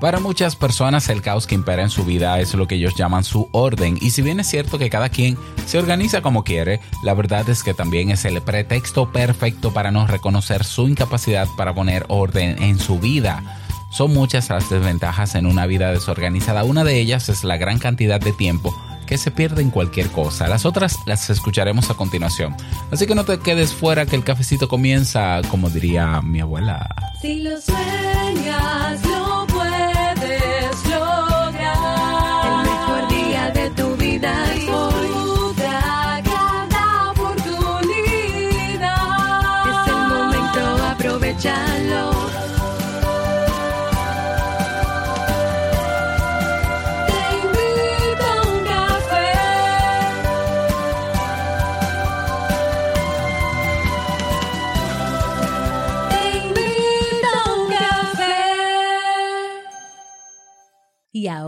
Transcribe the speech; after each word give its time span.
Para 0.00 0.20
muchas 0.20 0.56
personas 0.56 1.08
el 1.08 1.22
caos 1.22 1.46
que 1.46 1.54
impera 1.54 1.82
en 1.82 1.88
su 1.88 2.04
vida 2.04 2.38
es 2.38 2.52
lo 2.54 2.68
que 2.68 2.74
ellos 2.74 2.94
llaman 2.96 3.24
su 3.24 3.48
orden 3.52 3.96
y 4.00 4.10
si 4.10 4.20
bien 4.20 4.40
es 4.40 4.46
cierto 4.46 4.78
que 4.78 4.90
cada 4.90 5.08
quien 5.08 5.38
se 5.64 5.78
organiza 5.78 6.20
como 6.20 6.44
quiere, 6.44 6.80
la 7.02 7.14
verdad 7.14 7.48
es 7.48 7.62
que 7.62 7.72
también 7.72 8.10
es 8.10 8.26
el 8.26 8.42
pretexto 8.42 9.10
perfecto 9.10 9.72
para 9.72 9.90
no 9.90 10.06
reconocer 10.06 10.64
su 10.64 10.86
incapacidad 10.86 11.48
para 11.56 11.74
poner 11.74 12.04
orden 12.08 12.62
en 12.62 12.78
su 12.78 12.98
vida. 12.98 13.62
Son 13.90 14.12
muchas 14.12 14.50
las 14.50 14.68
desventajas 14.68 15.34
en 15.34 15.46
una 15.46 15.64
vida 15.64 15.90
desorganizada, 15.92 16.64
una 16.64 16.84
de 16.84 17.00
ellas 17.00 17.30
es 17.30 17.42
la 17.42 17.56
gran 17.56 17.78
cantidad 17.78 18.20
de 18.20 18.32
tiempo 18.32 18.76
que 19.06 19.16
se 19.16 19.30
pierde 19.30 19.62
en 19.62 19.70
cualquier 19.70 20.08
cosa. 20.10 20.46
Las 20.46 20.66
otras 20.66 20.98
las 21.06 21.30
escucharemos 21.30 21.88
a 21.88 21.94
continuación. 21.94 22.54
Así 22.90 23.06
que 23.06 23.14
no 23.14 23.24
te 23.24 23.38
quedes 23.38 23.72
fuera 23.72 24.04
que 24.04 24.16
el 24.16 24.24
cafecito 24.24 24.68
comienza, 24.68 25.40
como 25.48 25.70
diría 25.70 26.20
mi 26.22 26.40
abuela. 26.40 26.94
Si 27.22 27.40
lo 27.40 27.58
sueñas, 27.60 29.02
lo 29.04 29.45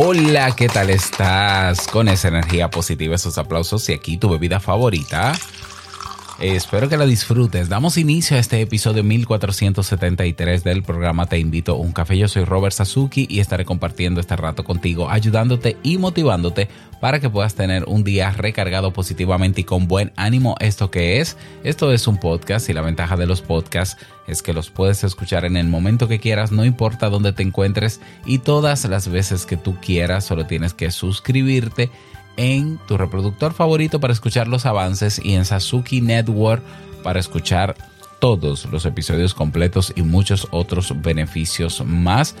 Hola, 0.00 0.54
¿qué 0.54 0.68
tal 0.68 0.90
estás? 0.90 1.88
Con 1.88 2.06
esa 2.06 2.28
energía 2.28 2.70
positiva, 2.70 3.16
esos 3.16 3.36
aplausos 3.36 3.88
y 3.88 3.94
aquí 3.94 4.16
tu 4.16 4.30
bebida 4.30 4.60
favorita. 4.60 5.32
Espero 6.40 6.88
que 6.88 6.96
la 6.96 7.04
disfrutes. 7.04 7.68
Damos 7.68 7.98
inicio 7.98 8.36
a 8.36 8.40
este 8.40 8.60
episodio 8.60 9.02
1473 9.02 10.62
del 10.62 10.84
programa 10.84 11.26
Te 11.26 11.40
invito 11.40 11.72
a 11.72 11.78
un 11.78 11.90
café. 11.90 12.16
Yo 12.16 12.28
soy 12.28 12.44
Robert 12.44 12.72
Sasuki 12.72 13.26
y 13.28 13.40
estaré 13.40 13.64
compartiendo 13.64 14.20
este 14.20 14.36
rato 14.36 14.62
contigo, 14.62 15.10
ayudándote 15.10 15.76
y 15.82 15.98
motivándote 15.98 16.68
para 17.00 17.18
que 17.18 17.28
puedas 17.28 17.56
tener 17.56 17.86
un 17.88 18.04
día 18.04 18.30
recargado 18.30 18.92
positivamente 18.92 19.62
y 19.62 19.64
con 19.64 19.88
buen 19.88 20.12
ánimo. 20.14 20.54
¿Esto 20.60 20.92
que 20.92 21.20
es? 21.20 21.36
Esto 21.64 21.92
es 21.92 22.06
un 22.06 22.18
podcast 22.18 22.68
y 22.68 22.72
la 22.72 22.82
ventaja 22.82 23.16
de 23.16 23.26
los 23.26 23.42
podcasts 23.42 24.00
es 24.28 24.40
que 24.40 24.52
los 24.52 24.70
puedes 24.70 25.02
escuchar 25.02 25.44
en 25.44 25.56
el 25.56 25.66
momento 25.66 26.06
que 26.06 26.20
quieras, 26.20 26.52
no 26.52 26.64
importa 26.64 27.10
dónde 27.10 27.32
te 27.32 27.42
encuentres 27.42 28.00
y 28.24 28.38
todas 28.38 28.84
las 28.84 29.08
veces 29.08 29.44
que 29.44 29.56
tú 29.56 29.76
quieras, 29.80 30.26
solo 30.26 30.46
tienes 30.46 30.72
que 30.72 30.92
suscribirte 30.92 31.90
en 32.38 32.78
tu 32.86 32.96
reproductor 32.96 33.52
favorito 33.52 34.00
para 34.00 34.14
escuchar 34.14 34.48
los 34.48 34.64
avances 34.64 35.20
y 35.22 35.34
en 35.34 35.44
Sasuki 35.44 36.00
Network 36.00 36.62
para 37.02 37.20
escuchar 37.20 37.76
todos 38.20 38.64
los 38.66 38.86
episodios 38.86 39.34
completos 39.34 39.92
y 39.94 40.02
muchos 40.02 40.48
otros 40.50 40.94
beneficios 41.02 41.84
más. 41.84 42.34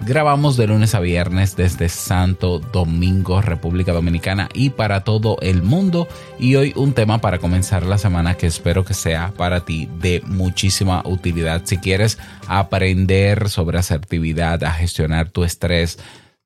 Grabamos 0.00 0.56
de 0.56 0.68
lunes 0.68 0.94
a 0.94 1.00
viernes 1.00 1.56
desde 1.56 1.88
Santo 1.88 2.60
Domingo, 2.60 3.42
República 3.42 3.92
Dominicana 3.92 4.48
y 4.54 4.70
para 4.70 5.02
todo 5.02 5.38
el 5.40 5.62
mundo. 5.62 6.06
Y 6.38 6.54
hoy 6.54 6.72
un 6.76 6.92
tema 6.92 7.20
para 7.20 7.38
comenzar 7.38 7.84
la 7.84 7.98
semana 7.98 8.34
que 8.34 8.46
espero 8.46 8.84
que 8.84 8.94
sea 8.94 9.32
para 9.36 9.64
ti 9.64 9.88
de 10.00 10.22
muchísima 10.24 11.02
utilidad. 11.04 11.62
Si 11.64 11.78
quieres 11.78 12.18
aprender 12.46 13.48
sobre 13.48 13.78
asertividad, 13.78 14.62
a 14.62 14.72
gestionar 14.72 15.30
tu 15.30 15.42
estrés, 15.42 15.98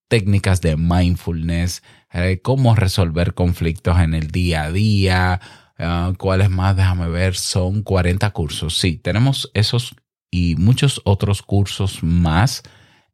técnicas 0.08 0.62
de 0.62 0.76
mindfulness, 0.76 1.82
eh, 2.12 2.40
cómo 2.42 2.74
resolver 2.74 3.34
conflictos 3.34 3.98
en 3.98 4.14
el 4.14 4.30
día 4.30 4.64
a 4.64 4.72
día, 4.72 5.40
uh, 5.78 6.14
cuáles 6.14 6.50
más, 6.50 6.76
déjame 6.76 7.08
ver, 7.08 7.34
son 7.34 7.82
40 7.82 8.30
cursos. 8.30 8.76
Sí, 8.78 8.96
tenemos 8.96 9.50
esos 9.54 9.96
y 10.30 10.56
muchos 10.56 11.00
otros 11.04 11.42
cursos 11.42 12.02
más 12.02 12.62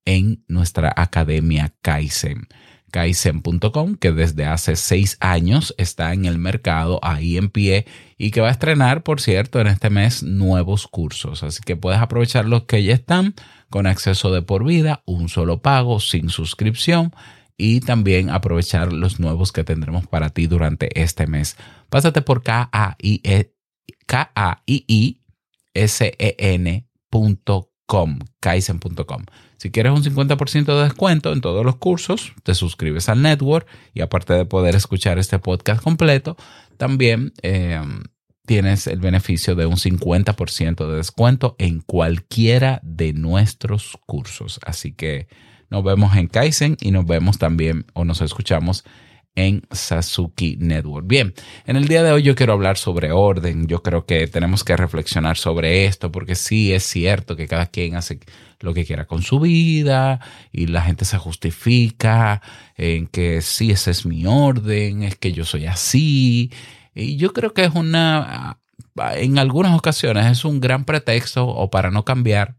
en 0.04 0.44
nuestra 0.48 0.92
academia 0.96 1.74
Kaizen. 1.82 2.48
Kaizen.com, 2.90 3.96
que 3.96 4.12
desde 4.12 4.46
hace 4.46 4.74
seis 4.74 5.18
años 5.20 5.74
está 5.76 6.14
en 6.14 6.24
el 6.24 6.38
mercado, 6.38 6.98
ahí 7.02 7.36
en 7.36 7.50
pie, 7.50 7.86
y 8.16 8.30
que 8.30 8.40
va 8.40 8.48
a 8.48 8.52
estrenar, 8.52 9.02
por 9.02 9.20
cierto, 9.20 9.60
en 9.60 9.66
este 9.66 9.90
mes 9.90 10.22
nuevos 10.22 10.86
cursos. 10.86 11.42
Así 11.42 11.60
que 11.64 11.76
puedes 11.76 12.00
aprovechar 12.00 12.46
los 12.46 12.64
que 12.64 12.82
ya 12.82 12.94
están 12.94 13.34
con 13.68 13.86
acceso 13.86 14.32
de 14.32 14.40
por 14.40 14.64
vida, 14.64 15.02
un 15.04 15.28
solo 15.28 15.60
pago, 15.60 16.00
sin 16.00 16.30
suscripción, 16.30 17.12
y 17.58 17.80
también 17.80 18.30
aprovechar 18.30 18.92
los 18.92 19.18
nuevos 19.20 19.50
que 19.52 19.64
tendremos 19.64 20.06
para 20.06 20.30
ti 20.30 20.46
durante 20.46 20.98
este 21.02 21.26
mes. 21.26 21.56
Pásate 21.90 22.22
por 22.22 22.44
K-A-I-I-S-E-N.com, 22.44 22.98
kaizen.com. 28.40 29.24
Si 29.56 29.70
quieres 29.72 29.92
un 29.92 30.04
50% 30.04 30.64
de 30.64 30.84
descuento 30.84 31.32
en 31.32 31.40
todos 31.40 31.66
los 31.66 31.76
cursos, 31.76 32.32
te 32.44 32.54
suscribes 32.54 33.08
al 33.08 33.22
network 33.22 33.66
y 33.92 34.02
aparte 34.02 34.34
de 34.34 34.44
poder 34.44 34.76
escuchar 34.76 35.18
este 35.18 35.40
podcast 35.40 35.82
completo, 35.82 36.36
también 36.76 37.32
eh, 37.42 37.82
tienes 38.46 38.86
el 38.86 39.00
beneficio 39.00 39.56
de 39.56 39.66
un 39.66 39.74
50% 39.74 40.88
de 40.88 40.96
descuento 40.96 41.56
en 41.58 41.80
cualquiera 41.80 42.78
de 42.84 43.14
nuestros 43.14 43.98
cursos. 44.06 44.60
Así 44.64 44.92
que 44.92 45.26
nos 45.70 45.84
vemos 45.84 46.16
en 46.16 46.28
Kaizen 46.28 46.76
y 46.80 46.90
nos 46.90 47.06
vemos 47.06 47.38
también 47.38 47.86
o 47.94 48.04
nos 48.04 48.20
escuchamos 48.20 48.84
en 49.38 49.62
Sasuki 49.70 50.56
Network. 50.58 51.06
Bien, 51.06 51.32
en 51.64 51.76
el 51.76 51.86
día 51.86 52.02
de 52.02 52.10
hoy 52.10 52.24
yo 52.24 52.34
quiero 52.34 52.54
hablar 52.54 52.76
sobre 52.76 53.12
orden. 53.12 53.68
Yo 53.68 53.84
creo 53.84 54.04
que 54.04 54.26
tenemos 54.26 54.64
que 54.64 54.76
reflexionar 54.76 55.36
sobre 55.36 55.86
esto 55.86 56.10
porque 56.10 56.34
sí 56.34 56.72
es 56.72 56.82
cierto 56.82 57.36
que 57.36 57.46
cada 57.46 57.66
quien 57.66 57.94
hace 57.94 58.18
lo 58.58 58.74
que 58.74 58.84
quiera 58.84 59.06
con 59.06 59.22
su 59.22 59.38
vida 59.38 60.20
y 60.50 60.66
la 60.66 60.82
gente 60.82 61.04
se 61.04 61.18
justifica 61.18 62.42
en 62.76 63.06
que 63.06 63.40
sí, 63.40 63.70
ese 63.70 63.92
es 63.92 64.06
mi 64.06 64.26
orden, 64.26 65.04
es 65.04 65.14
que 65.14 65.32
yo 65.32 65.44
soy 65.44 65.66
así. 65.66 66.50
Y 66.92 67.16
yo 67.16 67.32
creo 67.32 67.54
que 67.54 67.64
es 67.64 67.74
una, 67.76 68.58
en 69.14 69.38
algunas 69.38 69.78
ocasiones 69.78 70.26
es 70.26 70.44
un 70.44 70.58
gran 70.58 70.84
pretexto 70.84 71.46
o 71.46 71.70
para 71.70 71.92
no 71.92 72.04
cambiar 72.04 72.56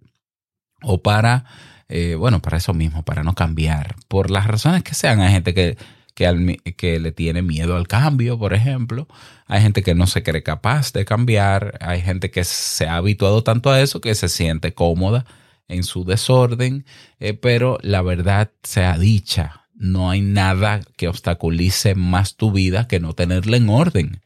o 0.81 1.01
para 1.01 1.43
eh, 1.89 2.15
bueno, 2.15 2.39
para 2.39 2.57
eso 2.57 2.73
mismo, 2.73 3.03
para 3.03 3.23
no 3.23 3.33
cambiar. 3.33 3.95
Por 4.07 4.29
las 4.29 4.45
razones 4.45 4.83
que 4.83 4.93
sean, 4.93 5.19
hay 5.21 5.31
gente 5.31 5.55
que, 5.55 5.77
que, 6.13 6.99
le 6.99 7.11
tiene 7.11 7.41
miedo 7.41 7.75
al 7.75 7.87
cambio, 7.87 8.37
por 8.37 8.53
ejemplo. 8.53 9.07
Hay 9.47 9.61
gente 9.61 9.81
que 9.81 9.95
no 9.95 10.05
se 10.05 10.21
cree 10.21 10.43
capaz 10.43 10.93
de 10.93 11.03
cambiar. 11.03 11.79
Hay 11.81 12.01
gente 12.01 12.29
que 12.29 12.43
se 12.43 12.87
ha 12.87 12.97
habituado 12.97 13.43
tanto 13.43 13.71
a 13.71 13.81
eso 13.81 14.01
que 14.01 14.13
se 14.13 14.29
siente 14.29 14.73
cómoda 14.73 15.25
en 15.67 15.83
su 15.83 16.05
desorden. 16.05 16.85
Eh, 17.19 17.33
pero 17.33 17.79
la 17.81 18.03
verdad 18.03 18.51
sea 18.61 18.97
dicha, 18.97 19.63
no 19.73 20.11
hay 20.11 20.21
nada 20.21 20.81
que 20.95 21.07
obstaculice 21.07 21.95
más 21.95 22.35
tu 22.35 22.51
vida 22.51 22.87
que 22.87 22.99
no 22.99 23.13
tenerla 23.13 23.57
en 23.57 23.69
orden. 23.69 24.21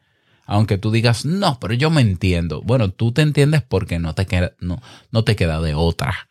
Aunque 0.45 0.77
tú 0.77 0.91
digas, 0.91 1.23
no, 1.23 1.59
pero 1.61 1.73
yo 1.73 1.89
me 1.89 2.01
entiendo. 2.01 2.61
Bueno, 2.61 2.89
tú 2.89 3.13
te 3.13 3.21
entiendes 3.21 3.61
porque 3.61 3.99
no 3.99 4.13
te 4.13 4.25
queda, 4.25 4.51
no, 4.59 4.81
no 5.11 5.23
te 5.23 5.37
queda 5.37 5.61
de 5.61 5.73
otra. 5.75 6.27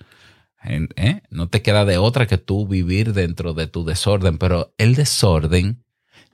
¿Eh? 0.64 1.22
No 1.30 1.48
te 1.48 1.62
queda 1.62 1.84
de 1.84 1.98
otra 1.98 2.26
que 2.26 2.38
tú 2.38 2.66
vivir 2.66 3.12
dentro 3.12 3.54
de 3.54 3.66
tu 3.66 3.84
desorden, 3.84 4.38
pero 4.38 4.74
el 4.78 4.94
desorden 4.94 5.84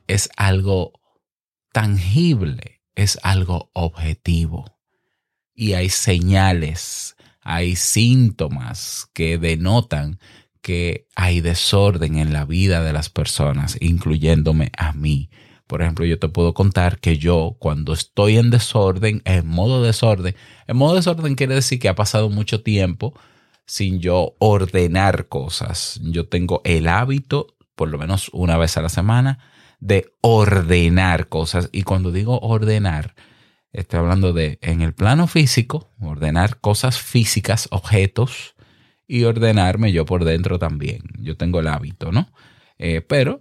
es 0.07 0.29
algo 0.37 0.93
tangible, 1.73 2.83
es 2.95 3.19
algo 3.23 3.71
objetivo. 3.73 4.77
Y 5.55 5.73
hay 5.73 5.89
señales, 5.89 7.17
hay 7.41 7.77
síntomas 7.77 9.09
que 9.13 9.39
denotan 9.39 10.19
que 10.61 11.07
hay 11.15 11.41
desorden 11.41 12.19
en 12.19 12.33
la 12.33 12.45
vida 12.45 12.83
de 12.83 12.93
las 12.93 13.09
personas, 13.09 13.77
incluyéndome 13.81 14.71
a 14.77 14.93
mí. 14.93 15.31
Por 15.67 15.83
ejemplo, 15.83 16.05
yo 16.05 16.19
te 16.19 16.29
puedo 16.29 16.55
contar 16.55 16.99
que 16.99 17.19
yo 17.19 17.57
cuando 17.59 17.93
estoy 17.93 18.39
en 18.39 18.51
desorden, 18.51 19.23
en 19.25 19.47
modo 19.47 19.83
desorden, 19.83 20.35
en 20.67 20.77
modo 20.77 20.97
desorden 20.97 21.35
quiere 21.35 21.55
decir 21.55 21.79
que 21.79 21.89
ha 21.89 21.95
pasado 21.95 22.31
mucho 22.31 22.63
tiempo 22.63 23.15
sin 23.69 24.00
yo 24.00 24.35
ordenar 24.41 25.29
cosas. 25.29 26.00
Yo 26.03 26.26
tengo 26.29 26.62
el 26.65 26.88
hábito, 26.88 27.55
por 27.76 27.88
lo 27.88 27.99
menos 27.99 28.31
una 28.32 28.56
vez 28.56 28.76
a 28.76 28.82
la 28.82 28.88
semana, 28.88 29.38
de 29.79 30.12
ordenar 30.23 31.29
cosas. 31.29 31.69
Y 31.70 31.82
cuando 31.85 32.11
digo 32.11 32.41
ordenar, 32.41 33.15
estoy 33.73 34.00
hablando 34.00 34.32
de 34.32 34.59
en 34.62 34.82
el 34.82 34.94
plano 34.94 35.29
físico, 35.29 35.93
ordenar 36.00 36.59
cosas 36.59 36.99
físicas, 36.99 37.69
objetos, 37.70 38.56
y 39.09 39.25
ordenarme 39.25 39.91
yo 39.91 40.05
por 40.05 40.25
dentro 40.25 40.59
también. 40.59 41.03
Yo 41.19 41.37
tengo 41.37 41.61
el 41.61 41.67
hábito, 41.67 42.12
¿no? 42.12 42.29
Eh, 42.79 43.00
pero 43.00 43.41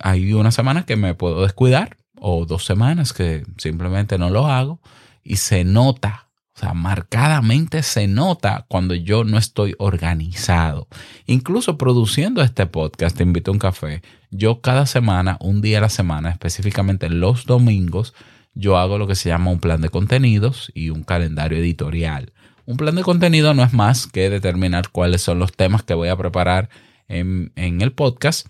hay 0.00 0.32
una 0.32 0.52
semana 0.52 0.86
que 0.86 0.96
me 0.96 1.14
puedo 1.14 1.42
descuidar 1.42 1.98
o 2.14 2.46
dos 2.46 2.64
semanas 2.64 3.12
que 3.12 3.44
simplemente 3.58 4.16
no 4.16 4.30
lo 4.30 4.46
hago 4.46 4.80
y 5.22 5.36
se 5.36 5.64
nota, 5.64 6.27
o 6.58 6.60
sea, 6.60 6.74
marcadamente 6.74 7.84
se 7.84 8.08
nota 8.08 8.66
cuando 8.66 8.96
yo 8.96 9.22
no 9.22 9.38
estoy 9.38 9.76
organizado. 9.78 10.88
Incluso 11.26 11.78
produciendo 11.78 12.42
este 12.42 12.66
podcast, 12.66 13.16
Te 13.16 13.22
invito 13.22 13.52
a 13.52 13.54
un 13.54 13.60
café, 13.60 14.02
yo 14.32 14.60
cada 14.60 14.84
semana, 14.86 15.36
un 15.40 15.60
día 15.60 15.78
a 15.78 15.82
la 15.82 15.88
semana, 15.88 16.30
específicamente 16.30 17.10
los 17.10 17.46
domingos, 17.46 18.12
yo 18.54 18.76
hago 18.76 18.98
lo 18.98 19.06
que 19.06 19.14
se 19.14 19.28
llama 19.28 19.52
un 19.52 19.60
plan 19.60 19.80
de 19.80 19.88
contenidos 19.88 20.72
y 20.74 20.90
un 20.90 21.04
calendario 21.04 21.58
editorial. 21.58 22.32
Un 22.66 22.76
plan 22.76 22.96
de 22.96 23.04
contenido 23.04 23.54
no 23.54 23.62
es 23.62 23.72
más 23.72 24.08
que 24.08 24.28
determinar 24.28 24.88
cuáles 24.88 25.22
son 25.22 25.38
los 25.38 25.52
temas 25.52 25.84
que 25.84 25.94
voy 25.94 26.08
a 26.08 26.16
preparar 26.16 26.70
en, 27.06 27.52
en 27.54 27.82
el 27.82 27.92
podcast 27.92 28.48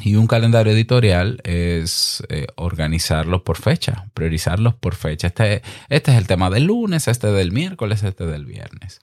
y 0.00 0.16
un 0.16 0.26
calendario 0.26 0.72
editorial 0.72 1.40
es 1.44 2.22
eh, 2.28 2.46
organizarlos 2.56 3.42
por 3.42 3.56
fecha, 3.56 4.06
priorizarlos 4.14 4.74
por 4.74 4.94
fecha. 4.94 5.28
Este, 5.28 5.62
este 5.88 6.12
es 6.12 6.18
el 6.18 6.26
tema 6.26 6.50
del 6.50 6.64
lunes, 6.64 7.08
este 7.08 7.28
del 7.28 7.52
miércoles, 7.52 8.02
este 8.02 8.26
del 8.26 8.46
viernes. 8.46 9.00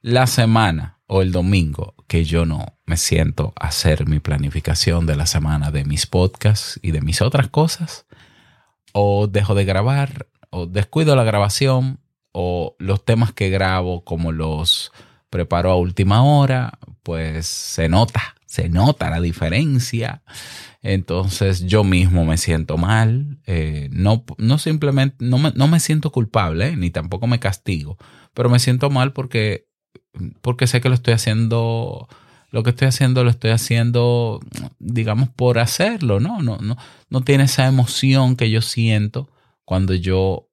La 0.00 0.26
semana 0.26 0.98
o 1.06 1.22
el 1.22 1.32
domingo 1.32 1.94
que 2.06 2.24
yo 2.24 2.46
no 2.46 2.78
me 2.86 2.96
siento 2.96 3.52
a 3.58 3.68
hacer 3.68 4.06
mi 4.06 4.20
planificación 4.20 5.06
de 5.06 5.16
la 5.16 5.26
semana 5.26 5.70
de 5.70 5.84
mis 5.84 6.06
podcasts 6.06 6.78
y 6.82 6.90
de 6.92 7.00
mis 7.00 7.20
otras 7.22 7.48
cosas, 7.48 8.06
o 8.92 9.26
dejo 9.26 9.54
de 9.54 9.64
grabar, 9.64 10.28
o 10.50 10.66
descuido 10.66 11.16
la 11.16 11.24
grabación, 11.24 11.98
o 12.32 12.76
los 12.78 13.04
temas 13.04 13.32
que 13.32 13.48
grabo 13.48 14.04
como 14.04 14.32
los 14.32 14.92
preparo 15.30 15.70
a 15.70 15.76
última 15.76 16.22
hora, 16.22 16.78
pues 17.02 17.46
se 17.46 17.88
nota, 17.88 18.33
se 18.54 18.68
nota 18.68 19.10
la 19.10 19.20
diferencia. 19.20 20.22
Entonces 20.80 21.66
yo 21.66 21.82
mismo 21.82 22.24
me 22.24 22.38
siento 22.38 22.76
mal, 22.76 23.40
eh, 23.46 23.88
no, 23.90 24.24
no 24.38 24.58
simplemente, 24.58 25.16
no 25.18 25.38
me, 25.38 25.50
no 25.56 25.66
me 25.66 25.80
siento 25.80 26.12
culpable, 26.12 26.76
ni 26.76 26.90
tampoco 26.90 27.26
me 27.26 27.40
castigo, 27.40 27.96
pero 28.32 28.48
me 28.48 28.60
siento 28.60 28.90
mal 28.90 29.12
porque, 29.12 29.66
porque 30.40 30.68
sé 30.68 30.80
que 30.80 30.88
lo 30.88 30.94
estoy 30.94 31.14
haciendo, 31.14 32.06
lo 32.50 32.62
que 32.62 32.70
estoy 32.70 32.86
haciendo 32.86 33.24
lo 33.24 33.30
estoy 33.30 33.50
haciendo, 33.50 34.38
digamos, 34.78 35.30
por 35.30 35.58
hacerlo, 35.58 36.20
¿no? 36.20 36.40
No, 36.40 36.58
no, 36.58 36.76
no 37.10 37.20
tiene 37.22 37.44
esa 37.44 37.66
emoción 37.66 38.36
que 38.36 38.50
yo 38.50 38.62
siento 38.62 39.32
cuando 39.64 39.94
yo 39.94 40.48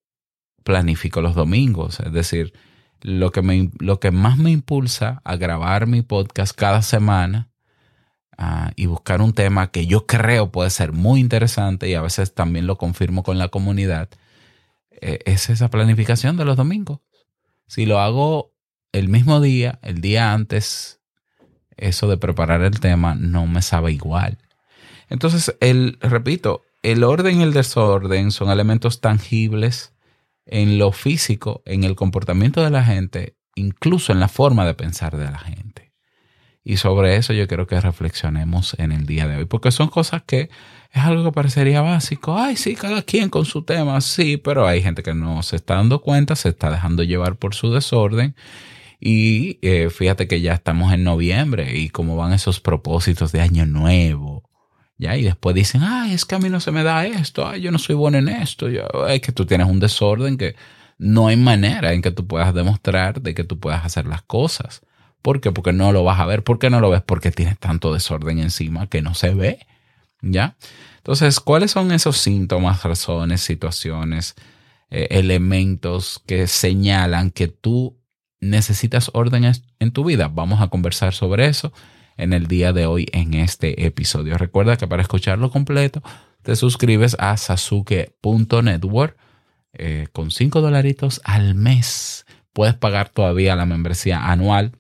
planifico 0.64 1.22
los 1.22 1.36
domingos, 1.36 2.00
es 2.00 2.14
decir, 2.14 2.54
lo 3.02 3.32
que, 3.32 3.44
me, 3.44 3.70
lo 3.80 4.00
que 4.00 4.10
más 4.10 4.40
me 4.40 4.50
impulsa 4.50 5.22
a 5.24 5.36
grabar 5.36 5.86
mi 5.86 6.02
podcast 6.02 6.56
cada 6.56 6.82
semana 6.82 7.51
ah, 8.38 8.72
y 8.76 8.86
buscar 8.86 9.22
un 9.22 9.34
tema 9.34 9.72
que 9.72 9.86
yo 9.86 10.06
creo 10.06 10.52
puede 10.52 10.70
ser 10.70 10.92
muy 10.92 11.20
interesante 11.20 11.90
y 11.90 11.96
a 11.96 12.02
veces 12.02 12.34
también 12.34 12.68
lo 12.68 12.78
confirmo 12.78 13.24
con 13.24 13.38
la 13.38 13.50
comunidad, 13.50 14.10
eh, 14.92 15.20
es 15.26 15.50
esa 15.50 15.70
planificación 15.70 16.38
de 16.38 16.46
los 16.46 16.58
domingos. 16.58 17.00
Si 17.68 17.86
lo 17.86 18.00
hago 18.00 18.52
el 18.92 19.10
mismo 19.10 19.40
día, 19.42 19.80
el 19.82 20.02
día 20.02 20.34
antes, 20.34 21.00
eso 21.78 22.08
de 22.08 22.18
preparar 22.18 22.62
el 22.62 22.80
tema 22.80 23.16
no 23.16 23.48
me 23.48 23.62
sabe 23.62 23.92
igual. 23.92 24.38
Entonces, 25.10 25.56
el, 25.60 25.98
repito, 26.02 26.64
el 26.84 27.04
orden 27.04 27.40
y 27.40 27.44
el 27.44 27.54
desorden 27.54 28.32
son 28.32 28.50
elementos 28.50 29.02
tangibles 29.02 29.94
en 30.46 30.78
lo 30.78 30.92
físico, 30.92 31.62
en 31.66 31.84
el 31.84 31.96
comportamiento 31.96 32.64
de 32.64 32.70
la 32.70 32.84
gente, 32.84 33.36
incluso 33.56 34.12
en 34.12 34.20
la 34.20 34.28
forma 34.28 34.66
de 34.66 34.74
pensar 34.74 35.18
de 35.18 35.26
la 35.26 35.40
gente. 35.40 35.91
Y 36.64 36.78
sobre 36.78 37.16
eso 37.16 37.34
yo 37.34 37.48
quiero 37.48 37.66
que 37.66 37.80
reflexionemos 37.82 38.76
en 38.78 38.92
el 38.92 39.06
día 39.06 39.28
de 39.28 39.38
hoy, 39.38 39.46
porque 39.46 39.72
son 39.72 39.88
cosas 39.88 40.22
que 40.24 40.50
es 40.92 41.04
algo 41.04 41.24
que 41.24 41.32
parecería 41.32 41.82
básico. 41.82 42.38
Ay, 42.38 42.56
sí, 42.56 42.76
cada 42.76 43.02
quien 43.02 43.30
con 43.30 43.46
su 43.46 43.64
tema, 43.64 44.00
sí, 44.02 44.38
pero 44.38 44.68
hay 44.68 44.82
gente 44.84 45.02
que 45.02 45.14
no 45.14 45.42
se 45.42 45.56
está 45.56 45.76
dando 45.76 46.02
cuenta, 46.02 46.36
se 46.36 46.50
está 46.50 46.70
dejando 46.70 47.04
llevar 47.04 47.38
por 47.38 47.56
su 47.56 47.72
desorden. 47.72 48.36
Y 49.00 49.58
eh, 49.64 49.90
fíjate 49.90 50.28
que 50.28 50.42
ya 50.42 50.54
estamos 50.54 50.94
en 50.94 51.04
noviembre 51.04 51.76
y 51.76 51.90
cómo 51.90 52.16
van 52.16 52.34
esos 52.34 52.60
propósitos 52.60 53.32
de 53.32 53.42
año 53.42 53.66
nuevo. 53.66 54.44
¿Ya? 55.00 55.18
Y 55.18 55.24
después 55.24 55.56
dicen, 55.56 55.82
ay, 55.84 56.14
es 56.14 56.26
que 56.26 56.36
a 56.36 56.40
mí 56.40 56.50
no 56.50 56.60
se 56.60 56.72
me 56.72 56.84
da 56.84 57.08
esto, 57.08 57.48
ay, 57.48 57.62
yo 57.62 57.72
no 57.72 57.80
soy 57.80 57.96
bueno 57.96 58.20
en 58.20 58.30
esto, 58.30 58.70
yo, 58.70 58.84
es 59.10 59.20
que 59.22 59.32
tú 59.32 59.48
tienes 59.48 59.66
un 59.68 59.80
desorden 59.80 60.38
que 60.38 60.56
no 61.00 61.28
hay 61.28 61.38
manera 61.38 61.94
en 61.94 62.04
que 62.04 62.12
tú 62.12 62.28
puedas 62.28 62.54
demostrar 62.54 63.20
de 63.20 63.34
que 63.34 63.44
tú 63.44 63.60
puedas 63.60 63.84
hacer 63.84 64.06
las 64.06 64.22
cosas. 64.22 64.84
¿Por 65.22 65.42
qué? 65.42 65.52
Porque 65.52 65.74
no 65.74 65.92
lo 65.92 66.04
vas 66.04 66.20
a 66.20 66.26
ver. 66.26 66.44
¿Por 66.44 66.60
qué 66.60 66.70
no 66.70 66.80
lo 66.80 66.90
ves? 66.90 67.02
Porque 67.02 67.32
tienes 67.32 67.58
tanto 67.60 67.94
desorden 67.94 68.40
encima 68.40 68.88
que 68.88 69.02
no 69.02 69.14
se 69.14 69.34
ve. 69.34 69.60
¿Ya? 70.22 70.56
Entonces, 70.98 71.40
¿cuáles 71.40 71.72
son 71.72 71.92
esos 71.92 72.18
síntomas, 72.18 72.84
razones, 72.84 73.42
situaciones, 73.42 74.36
eh, 74.90 75.08
elementos 75.12 76.22
que 76.28 76.46
señalan 76.48 77.32
que 77.32 77.48
tú 77.48 77.98
necesitas 78.40 79.10
orden 79.14 79.52
en 79.80 79.92
tu 79.92 80.04
vida? 80.04 80.28
Vamos 80.28 80.62
a 80.62 80.68
conversar 80.68 81.14
sobre 81.14 81.48
eso 81.48 81.74
en 82.18 82.34
el 82.34 82.48
día 82.48 82.72
de 82.72 82.86
hoy 82.86 83.08
en 83.14 83.34
este 83.34 83.86
episodio. 83.86 84.38
Recuerda 84.38 84.78
que 84.78 84.88
para 84.88 85.02
escucharlo 85.02 85.50
completo 85.50 86.04
te 86.44 86.56
suscribes 86.56 87.16
a 87.20 87.36
sasuke.network 87.38 89.18
eh, 89.74 90.08
con 90.12 90.32
5 90.32 90.62
dolaritos 90.62 91.22
al 91.24 91.56
mes. 91.56 92.26
Puedes 92.54 92.76
pagar 92.76 93.10
todavía 93.10 93.56
la 93.56 93.66
membresía 93.66 94.32
anual, 94.32 94.74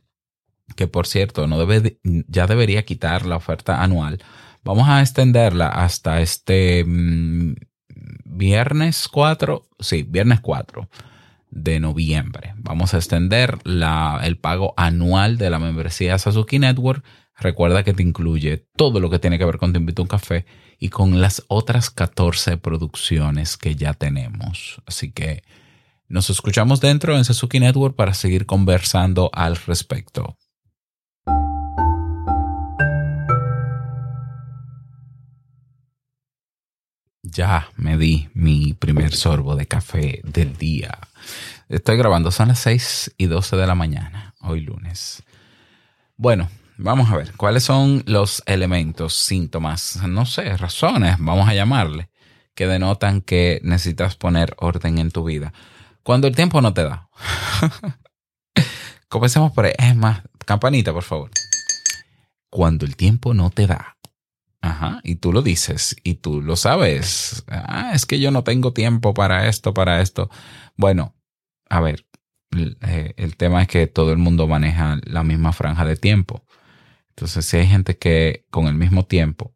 que 0.75 0.87
por 0.87 1.07
cierto 1.07 1.47
no 1.47 1.59
debe, 1.59 1.99
ya 2.03 2.47
debería 2.47 2.83
quitar 2.83 3.25
la 3.25 3.37
oferta 3.37 3.83
anual. 3.83 4.19
Vamos 4.63 4.87
a 4.87 5.01
extenderla 5.01 5.67
hasta 5.67 6.21
este 6.21 6.83
mm, 6.85 7.55
viernes 8.25 9.07
4, 9.07 9.67
sí, 9.79 10.03
viernes 10.03 10.39
4 10.41 10.89
de 11.49 11.79
noviembre. 11.79 12.53
Vamos 12.57 12.93
a 12.93 12.97
extender 12.97 13.57
la, 13.63 14.21
el 14.23 14.37
pago 14.37 14.73
anual 14.77 15.37
de 15.37 15.49
la 15.49 15.59
membresía 15.59 16.17
Sasuke 16.17 16.59
Network 16.59 17.03
Recuerda 17.41 17.83
que 17.83 17.93
te 17.93 18.03
incluye 18.03 18.67
todo 18.75 18.99
lo 18.99 19.09
que 19.09 19.17
tiene 19.17 19.39
que 19.39 19.45
ver 19.45 19.57
con 19.57 19.73
Te 19.73 19.79
invito 19.79 20.03
a 20.03 20.05
un 20.05 20.09
café 20.09 20.45
y 20.77 20.89
con 20.89 21.21
las 21.21 21.43
otras 21.47 21.89
14 21.89 22.57
producciones 22.57 23.57
que 23.57 23.75
ya 23.75 23.95
tenemos. 23.95 24.79
Así 24.85 25.11
que 25.11 25.43
nos 26.07 26.29
escuchamos 26.29 26.81
dentro 26.81 27.17
en 27.17 27.25
Sasuke 27.25 27.59
Network 27.59 27.95
para 27.95 28.13
seguir 28.13 28.45
conversando 28.45 29.31
al 29.33 29.55
respecto. 29.55 30.37
Ya 37.33 37.69
me 37.77 37.97
di 37.97 38.27
mi 38.33 38.73
primer 38.73 39.15
sorbo 39.15 39.55
de 39.55 39.65
café 39.65 40.19
del 40.25 40.57
día. 40.57 40.97
Estoy 41.69 41.95
grabando, 41.95 42.29
son 42.29 42.49
las 42.49 42.59
6 42.59 43.15
y 43.17 43.27
12 43.27 43.55
de 43.55 43.67
la 43.67 43.73
mañana, 43.73 44.35
hoy 44.41 44.59
lunes. 44.59 45.23
Bueno, 46.17 46.49
vamos 46.75 47.09
a 47.09 47.15
ver, 47.15 47.31
¿cuáles 47.37 47.63
son 47.63 48.03
los 48.05 48.43
elementos, 48.45 49.13
síntomas, 49.13 49.95
no 50.05 50.25
sé, 50.25 50.57
razones, 50.57 51.15
vamos 51.19 51.47
a 51.47 51.53
llamarle, 51.53 52.09
que 52.53 52.67
denotan 52.67 53.21
que 53.21 53.61
necesitas 53.63 54.17
poner 54.17 54.53
orden 54.57 54.97
en 54.97 55.09
tu 55.09 55.23
vida? 55.23 55.53
Cuando 56.03 56.27
el 56.27 56.35
tiempo 56.35 56.59
no 56.59 56.73
te 56.73 56.83
da. 56.83 57.07
Comencemos 59.07 59.53
por 59.53 59.65
ahí. 59.65 59.73
Es 59.77 59.95
más, 59.95 60.21
campanita, 60.45 60.91
por 60.91 61.03
favor. 61.03 61.31
Cuando 62.49 62.85
el 62.85 62.97
tiempo 62.97 63.33
no 63.33 63.51
te 63.51 63.67
da. 63.67 63.95
Ajá, 64.61 64.99
y 65.03 65.15
tú 65.15 65.33
lo 65.33 65.41
dices 65.41 65.95
y 66.03 66.15
tú 66.15 66.41
lo 66.41 66.55
sabes. 66.55 67.43
Ah, 67.47 67.91
es 67.95 68.05
que 68.05 68.19
yo 68.19 68.29
no 68.31 68.43
tengo 68.43 68.73
tiempo 68.73 69.13
para 69.13 69.47
esto, 69.47 69.73
para 69.73 70.01
esto. 70.01 70.29
Bueno, 70.77 71.15
a 71.69 71.81
ver, 71.81 72.05
el, 72.51 72.77
eh, 72.81 73.13
el 73.17 73.37
tema 73.37 73.63
es 73.63 73.67
que 73.67 73.87
todo 73.87 74.11
el 74.11 74.19
mundo 74.19 74.47
maneja 74.47 74.99
la 75.03 75.23
misma 75.23 75.51
franja 75.53 75.85
de 75.85 75.95
tiempo. 75.97 76.45
Entonces, 77.09 77.45
si 77.45 77.57
hay 77.57 77.67
gente 77.67 77.97
que 77.97 78.45
con 78.51 78.67
el 78.67 78.75
mismo 78.75 79.05
tiempo 79.05 79.55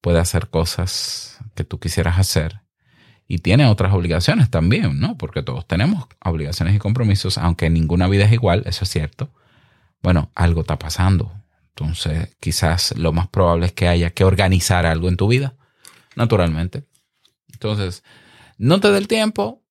puede 0.00 0.20
hacer 0.20 0.48
cosas 0.48 1.38
que 1.54 1.64
tú 1.64 1.78
quisieras 1.80 2.18
hacer 2.18 2.62
y 3.26 3.38
tiene 3.38 3.66
otras 3.66 3.92
obligaciones 3.92 4.50
también, 4.50 5.00
¿no? 5.00 5.18
Porque 5.18 5.42
todos 5.42 5.66
tenemos 5.66 6.06
obligaciones 6.24 6.74
y 6.74 6.78
compromisos, 6.78 7.38
aunque 7.38 7.68
ninguna 7.68 8.08
vida 8.08 8.24
es 8.24 8.32
igual, 8.32 8.62
eso 8.66 8.84
es 8.84 8.90
cierto. 8.90 9.32
Bueno, 10.02 10.30
algo 10.34 10.62
está 10.62 10.78
pasando. 10.78 11.32
Entonces, 11.78 12.36
quizás 12.40 12.96
lo 12.96 13.12
más 13.12 13.28
probable 13.28 13.66
es 13.66 13.72
que 13.72 13.86
haya 13.86 14.10
que 14.10 14.24
organizar 14.24 14.84
algo 14.84 15.08
en 15.08 15.16
tu 15.16 15.28
vida, 15.28 15.54
naturalmente. 16.16 16.84
Entonces, 17.52 18.02
no 18.56 18.80
te 18.80 18.90
dé 18.90 18.98
el 18.98 19.06
tiempo, 19.06 19.62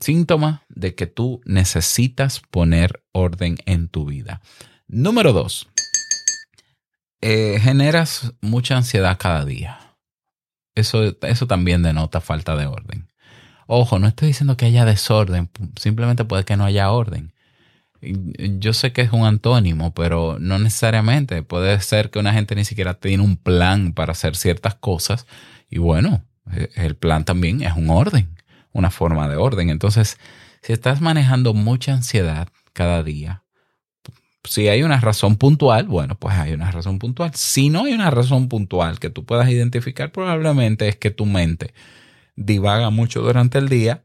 síntoma 0.00 0.64
de 0.70 0.94
que 0.94 1.06
tú 1.06 1.42
necesitas 1.44 2.40
poner 2.40 3.04
orden 3.12 3.58
en 3.66 3.88
tu 3.88 4.06
vida. 4.06 4.40
Número 4.88 5.34
dos, 5.34 5.68
eh, 7.20 7.58
generas 7.60 8.32
mucha 8.40 8.78
ansiedad 8.78 9.18
cada 9.18 9.44
día. 9.44 9.78
eso, 10.74 11.14
eso 11.20 11.46
también 11.46 11.82
denota 11.82 12.22
falta 12.22 12.56
de 12.56 12.66
orden. 12.66 13.08
Ojo, 13.66 13.98
no 13.98 14.08
estoy 14.08 14.28
diciendo 14.28 14.56
que 14.56 14.64
haya 14.64 14.86
desorden, 14.86 15.50
simplemente 15.76 16.24
puede 16.24 16.44
que 16.44 16.56
no 16.56 16.64
haya 16.64 16.90
orden. 16.90 17.34
Yo 18.02 18.72
sé 18.72 18.92
que 18.92 19.02
es 19.02 19.12
un 19.12 19.26
antónimo, 19.26 19.92
pero 19.92 20.38
no 20.40 20.58
necesariamente. 20.58 21.42
Puede 21.42 21.80
ser 21.80 22.10
que 22.10 22.18
una 22.18 22.32
gente 22.32 22.54
ni 22.54 22.64
siquiera 22.64 22.94
tiene 22.94 23.22
un 23.22 23.36
plan 23.36 23.92
para 23.92 24.12
hacer 24.12 24.36
ciertas 24.36 24.74
cosas. 24.74 25.26
Y 25.68 25.78
bueno, 25.78 26.24
eh, 26.52 26.70
el 26.76 26.96
plan 26.96 27.24
también 27.24 27.62
es 27.62 27.74
un 27.76 27.90
orden, 27.90 28.36
una 28.72 28.90
forma 28.90 29.28
de 29.28 29.36
orden. 29.36 29.70
Entonces, 29.70 30.18
si 30.62 30.72
estás 30.72 31.00
manejando 31.00 31.54
mucha 31.54 31.92
ansiedad 31.92 32.48
cada 32.72 33.02
día, 33.02 33.42
si 34.44 34.68
hay 34.68 34.82
una 34.82 34.98
razón 35.00 35.36
puntual, 35.36 35.86
bueno, 35.86 36.18
pues 36.18 36.34
hay 36.36 36.52
una 36.52 36.70
razón 36.70 36.98
puntual. 36.98 37.32
Si 37.34 37.68
no 37.68 37.84
hay 37.84 37.92
una 37.92 38.10
razón 38.10 38.48
puntual 38.48 38.98
que 38.98 39.10
tú 39.10 39.24
puedas 39.24 39.48
identificar, 39.50 40.12
probablemente 40.12 40.88
es 40.88 40.96
que 40.96 41.10
tu 41.10 41.26
mente 41.26 41.74
divaga 42.36 42.90
mucho 42.90 43.20
durante 43.20 43.58
el 43.58 43.68
día, 43.68 44.04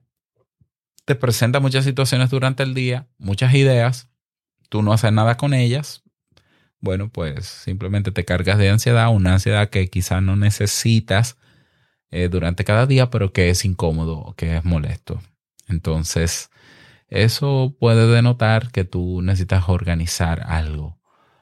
te 1.06 1.16
presenta 1.16 1.60
muchas 1.60 1.86
situaciones 1.86 2.30
durante 2.30 2.64
el 2.64 2.74
día, 2.74 3.08
muchas 3.18 3.54
ideas, 3.54 4.10
tú 4.70 4.82
no 4.82 4.94
haces 4.94 5.12
nada 5.12 5.38
con 5.38 5.54
ellas, 5.54 6.04
bueno, 6.86 7.10
pues 7.10 7.46
simplemente 7.48 8.12
te 8.12 8.26
cargas 8.26 8.60
de 8.60 8.70
ansiedad, 8.70 9.10
una 9.10 9.34
ansiedad 9.34 9.70
que 9.70 9.88
quizás 9.90 10.22
no 10.22 10.36
necesitas 10.36 11.38
eh, 12.12 12.30
durante 12.30 12.64
cada 12.64 12.86
día, 12.86 13.10
pero 13.10 13.34
que 13.34 13.50
es 13.50 13.66
incómodo, 13.66 14.36
que 14.38 14.58
es 14.58 14.66
molesto. 14.66 15.20
Entonces, 15.68 16.52
eso 17.08 17.76
puede 17.80 18.08
denotar 18.08 18.72
que 18.72 18.84
tú 18.84 19.22
necesitas 19.24 19.68
organizar 19.68 20.44
algo. 20.46 21.00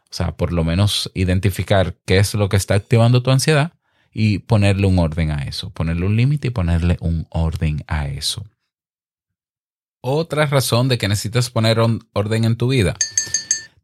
O 0.10 0.16
sea, 0.16 0.38
por 0.38 0.54
lo 0.54 0.64
menos 0.64 1.12
identificar 1.14 1.98
qué 2.06 2.20
es 2.20 2.34
lo 2.36 2.48
que 2.48 2.58
está 2.58 2.76
activando 2.76 3.22
tu 3.22 3.32
ansiedad 3.32 3.74
y 4.14 4.40
ponerle 4.40 4.88
un 4.88 5.00
orden 5.00 5.32
a 5.32 5.44
eso, 5.44 5.72
ponerle 5.72 6.06
un 6.06 6.16
límite 6.16 6.50
y 6.50 6.52
ponerle 6.52 6.98
un 7.02 7.28
orden 7.32 7.84
a 7.88 8.08
eso. 8.08 8.46
Otra 10.06 10.48
razón 10.48 10.90
de 10.90 10.98
que 10.98 11.08
necesitas 11.08 11.50
poner 11.50 11.80
orden 11.80 12.44
en 12.44 12.58
tu 12.58 12.68
vida. 12.68 12.98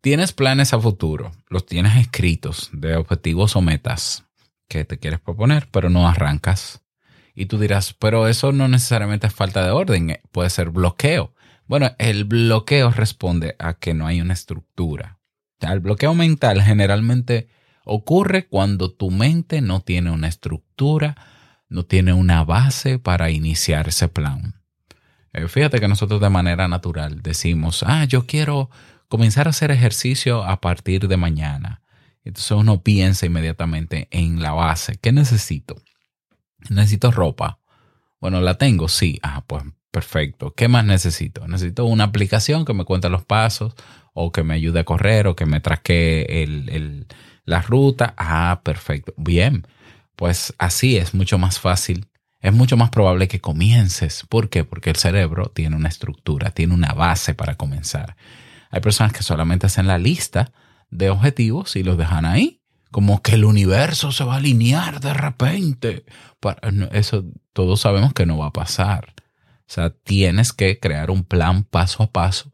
Tienes 0.02 0.34
planes 0.34 0.74
a 0.74 0.80
futuro, 0.82 1.32
los 1.48 1.66
tienes 1.66 1.96
escritos 1.96 2.70
de 2.74 2.98
objetivos 2.98 3.56
o 3.56 3.62
metas 3.62 4.26
que 4.68 4.84
te 4.84 5.00
quieres 5.00 5.22
proponer, 5.22 5.70
pero 5.72 5.90
no 5.90 6.10
arrancas. 6.10 6.82
Y 7.36 7.46
tú 7.46 7.58
dirás, 7.58 7.94
pero 7.94 8.28
eso 8.28 8.52
no 8.52 8.68
necesariamente 8.68 9.28
es 9.28 9.34
falta 9.34 9.64
de 9.64 9.72
orden, 9.72 10.10
eh, 10.10 10.22
puede 10.34 10.50
ser 10.50 10.72
bloqueo. 10.72 11.34
Bueno, 11.68 11.92
el 12.00 12.26
bloqueo 12.26 12.92
responde 12.92 13.56
a 13.58 13.76
que 13.76 13.94
no 13.94 14.06
hay 14.06 14.20
una 14.20 14.34
estructura. 14.34 15.20
El 15.62 15.80
bloqueo 15.80 16.16
mental 16.16 16.62
generalmente 16.62 17.48
ocurre 17.86 18.46
cuando 18.46 18.92
tu 18.92 19.10
mente 19.10 19.62
no 19.62 19.80
tiene 19.80 20.12
una 20.12 20.28
estructura, 20.28 21.16
no 21.70 21.86
tiene 21.86 22.12
una 22.12 22.44
base 22.44 23.00
para 23.00 23.30
iniciar 23.30 23.88
ese 23.88 24.10
plan. 24.10 24.59
Eh, 25.34 25.48
fíjate 25.48 25.80
que 25.80 25.88
nosotros 25.88 26.22
de 26.22 26.30
manera 26.30 26.68
natural 26.68 27.22
decimos, 27.22 27.84
ah, 27.86 28.06
yo 28.06 28.26
quiero 28.26 28.70
comenzar 29.08 29.48
a 29.48 29.52
hacer 29.52 29.72
ejercicio 29.72 30.44
a 30.44 30.62
partir 30.62 31.08
de 31.08 31.18
mañana. 31.18 31.82
Entonces 32.24 32.52
uno 32.52 32.82
piensa 32.84 33.26
inmediatamente 33.26 34.08
en 34.12 34.42
la 34.42 34.52
base. 34.52 34.98
¿Qué 35.02 35.12
necesito? 35.12 35.82
Necesito 36.70 37.12
ropa. 37.12 37.60
Bueno, 38.20 38.42
la 38.42 38.58
tengo, 38.58 38.88
sí. 38.88 39.20
Ah, 39.24 39.44
pues 39.48 39.64
perfecto. 39.92 40.54
¿Qué 40.54 40.68
más 40.68 40.86
necesito? 40.86 41.48
Necesito 41.48 41.86
una 41.86 42.06
aplicación 42.06 42.66
que 42.66 42.74
me 42.74 42.86
cuente 42.86 43.10
los 43.10 43.26
pasos 43.26 43.74
o 44.14 44.32
que 44.32 44.44
me 44.44 44.56
ayude 44.56 44.82
a 44.82 44.84
correr 44.84 45.28
o 45.28 45.36
que 45.36 45.46
me 45.46 45.62
traque 45.62 46.44
el, 46.44 46.70
el, 46.70 47.08
la 47.46 47.62
ruta. 47.62 48.14
Ah, 48.18 48.62
perfecto. 48.64 49.14
Bien. 49.18 49.66
Pues 50.16 50.54
así 50.58 50.98
es 50.98 51.14
mucho 51.14 51.38
más 51.38 51.60
fácil. 51.60 52.09
Es 52.42 52.54
mucho 52.54 52.78
más 52.78 52.90
probable 52.90 53.28
que 53.28 53.42
comiences. 53.42 54.26
¿Por 54.30 54.50
qué? 54.50 54.64
Porque 54.64 54.90
el 54.90 54.96
cerebro 54.96 55.52
tiene 55.54 55.76
una 55.76 55.90
estructura, 55.90 56.52
tiene 56.52 56.74
una 56.74 56.94
base 56.94 57.34
para 57.34 57.56
comenzar. 57.56 58.16
Hay 58.72 58.82
personas 58.82 59.12
que 59.14 59.24
solamente 59.24 59.66
hacen 59.66 59.88
la 59.88 59.98
lista 59.98 60.54
de 60.90 61.10
objetivos 61.10 61.76
y 61.76 61.84
los 61.84 61.98
dejan 61.98 62.26
ahí. 62.26 62.62
Como 62.92 63.22
que 63.22 63.34
el 63.34 63.46
universo 63.46 64.12
se 64.12 64.24
va 64.24 64.36
a 64.36 64.38
alinear 64.38 65.00
de 65.00 65.14
repente. 65.14 66.06
Eso 66.92 67.26
todos 67.54 67.82
sabemos 67.82 68.14
que 68.14 68.26
no 68.26 68.38
va 68.38 68.48
a 68.48 68.54
pasar. 68.54 69.14
O 69.18 69.72
sea, 69.72 69.92
tienes 69.92 70.54
que 70.54 70.80
crear 70.80 71.12
un 71.12 71.24
plan 71.24 71.64
paso 71.64 72.04
a 72.04 72.12
paso. 72.12 72.52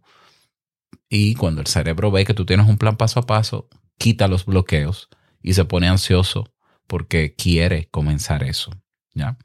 Y 1.07 1.35
cuando 1.35 1.61
el 1.61 1.67
cerebro 1.67 2.11
ve 2.11 2.25
que 2.25 2.33
tú 2.33 2.45
tienes 2.45 2.67
un 2.67 2.77
plan 2.77 2.97
paso 2.97 3.19
a 3.19 3.25
paso, 3.25 3.69
quita 3.97 4.27
los 4.27 4.45
bloqueos 4.45 5.09
y 5.41 5.53
se 5.53 5.63
pone 5.63 5.87
ansioso 5.87 6.51
porque 6.87 7.35
quiere 7.35 7.87
comenzar 7.89 8.43
eso. 8.43 8.71
¿ya? 9.13 9.37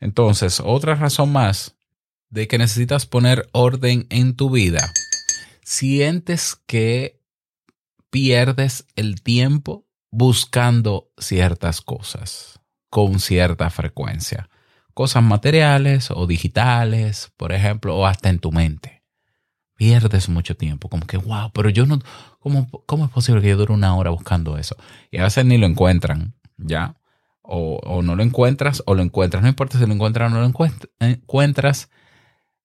Entonces, 0.00 0.60
otra 0.60 0.94
razón 0.94 1.32
más 1.32 1.76
de 2.30 2.48
que 2.48 2.58
necesitas 2.58 3.06
poner 3.06 3.48
orden 3.52 4.06
en 4.10 4.34
tu 4.34 4.50
vida. 4.50 4.92
Sientes 5.62 6.56
que 6.66 7.20
pierdes 8.10 8.86
el 8.96 9.22
tiempo 9.22 9.86
buscando 10.10 11.10
ciertas 11.18 11.80
cosas 11.80 12.60
con 12.90 13.18
cierta 13.18 13.70
frecuencia. 13.70 14.48
Cosas 14.94 15.24
materiales 15.24 16.10
o 16.12 16.26
digitales, 16.26 17.32
por 17.36 17.52
ejemplo, 17.52 17.96
o 17.96 18.06
hasta 18.06 18.28
en 18.28 18.38
tu 18.38 18.52
mente. 18.52 19.02
Pierdes 19.76 20.28
mucho 20.28 20.56
tiempo, 20.56 20.88
como 20.88 21.04
que, 21.06 21.16
wow, 21.16 21.50
pero 21.52 21.68
yo 21.70 21.86
no, 21.86 21.98
¿cómo, 22.38 22.70
cómo 22.86 23.04
es 23.06 23.10
posible 23.10 23.42
que 23.42 23.48
yo 23.48 23.56
dure 23.56 23.72
una 23.72 23.96
hora 23.96 24.10
buscando 24.10 24.56
eso? 24.56 24.76
Y 25.10 25.18
a 25.18 25.24
veces 25.24 25.44
ni 25.44 25.58
lo 25.58 25.66
encuentran, 25.66 26.34
¿ya? 26.56 26.96
O, 27.46 27.78
o 27.84 28.02
no 28.02 28.16
lo 28.16 28.22
encuentras 28.22 28.82
o 28.86 28.94
lo 28.94 29.02
encuentras, 29.02 29.42
no 29.42 29.48
importa 29.50 29.78
si 29.78 29.86
lo 29.86 29.92
encuentras 29.92 30.32
o 30.32 30.34
no 30.34 30.40
lo 30.40 30.46
encuentras, 31.00 31.90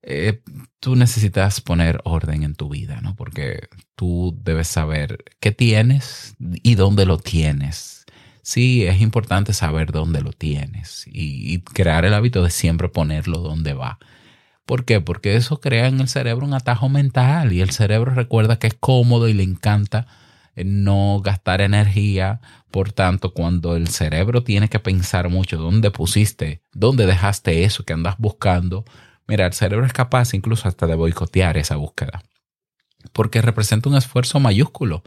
eh, 0.02 0.42
tú 0.80 0.96
necesitas 0.96 1.60
poner 1.60 2.00
orden 2.06 2.44
en 2.44 2.56
tu 2.56 2.70
vida, 2.70 3.02
¿no? 3.02 3.16
Porque 3.16 3.68
tú 3.96 4.38
debes 4.42 4.70
saber 4.70 5.26
qué 5.42 5.52
tienes 5.52 6.36
y 6.40 6.76
dónde 6.76 7.06
lo 7.06 7.18
tienes. 7.18 8.06
Sí, 8.42 8.86
es 8.86 9.02
importante 9.02 9.52
saber 9.54 9.92
dónde 9.92 10.22
lo 10.22 10.32
tienes 10.32 11.06
y, 11.08 11.54
y 11.54 11.60
crear 11.62 12.06
el 12.06 12.14
hábito 12.14 12.44
de 12.44 12.50
siempre 12.50 12.88
ponerlo 12.88 13.40
donde 13.40 13.74
va. 13.74 14.00
¿Por 14.66 14.86
qué? 14.86 15.02
Porque 15.02 15.36
eso 15.36 15.60
crea 15.60 15.88
en 15.88 16.00
el 16.00 16.08
cerebro 16.08 16.46
un 16.46 16.54
atajo 16.54 16.90
mental 16.90 17.52
y 17.54 17.62
el 17.62 17.72
cerebro 17.72 18.14
recuerda 18.14 18.60
que 18.60 18.68
es 18.68 18.76
cómodo 18.76 19.28
y 19.28 19.34
le 19.34 19.44
encanta 19.44 20.08
no 20.66 21.22
gastar 21.24 21.62
energía. 21.62 22.42
Por 22.72 22.92
tanto, 22.92 23.34
cuando 23.34 23.75
el 23.75 23.88
cerebro 23.88 24.44
tiene 24.44 24.70
que 24.70 24.80
pensar 24.80 25.30
mucho 25.30 25.58
dónde 25.58 25.92
pusiste, 25.92 26.63
dónde 26.74 27.06
dejaste 27.06 27.63
eso 27.63 27.84
que 27.84 27.94
andas 27.94 28.16
buscando, 28.18 28.86
Mira, 29.30 29.46
el 29.46 29.54
cerebro 29.54 29.86
es 29.86 29.94
capaz 29.94 30.34
incluso 30.34 30.68
hasta 30.68 30.88
de 30.88 30.96
boicotear 30.96 31.56
esa 31.56 31.75
búsqueda, 31.75 32.24
porque 33.13 33.44
representa 33.44 33.88
un 33.88 33.96
esfuerzo 33.96 34.39
mayúsculo 34.39 35.04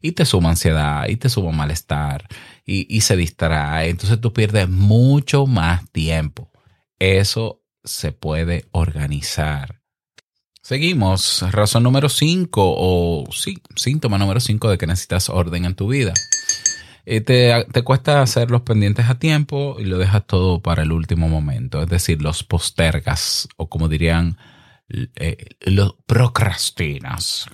y 0.00 0.12
te 0.12 0.24
suma 0.24 0.48
ansiedad 0.48 1.06
y 1.06 1.16
te 1.16 1.28
suma 1.28 1.52
malestar 1.52 2.26
y, 2.64 2.86
y 2.88 3.02
se 3.02 3.14
distrae. 3.14 3.90
Entonces 3.90 4.22
tú 4.22 4.32
pierdes 4.32 4.70
mucho 4.70 5.44
más 5.44 5.86
tiempo. 5.92 6.50
Eso 6.98 7.62
se 7.84 8.12
puede 8.12 8.64
organizar. 8.72 9.77
Seguimos. 10.68 11.42
Razón 11.50 11.82
número 11.82 12.10
5 12.10 12.62
o 12.62 13.24
sí, 13.32 13.62
síntoma 13.74 14.18
número 14.18 14.38
5 14.38 14.68
de 14.68 14.76
que 14.76 14.86
necesitas 14.86 15.30
orden 15.30 15.64
en 15.64 15.74
tu 15.74 15.88
vida. 15.88 16.12
Eh, 17.06 17.22
te, 17.22 17.64
te, 17.72 17.80
cuesta 17.80 18.20
hacer 18.20 18.50
los 18.50 18.60
pendientes 18.60 19.08
a 19.08 19.18
tiempo 19.18 19.76
y 19.78 19.84
lo 19.84 19.96
dejas 19.96 20.26
todo 20.26 20.60
para 20.60 20.82
el 20.82 20.92
último 20.92 21.30
momento. 21.30 21.82
Es 21.82 21.88
decir, 21.88 22.20
los 22.20 22.44
postergas 22.44 23.48
o 23.56 23.70
como 23.70 23.88
dirían, 23.88 24.36
eh, 24.90 25.56
los 25.62 25.94
procrastinas. 26.04 27.46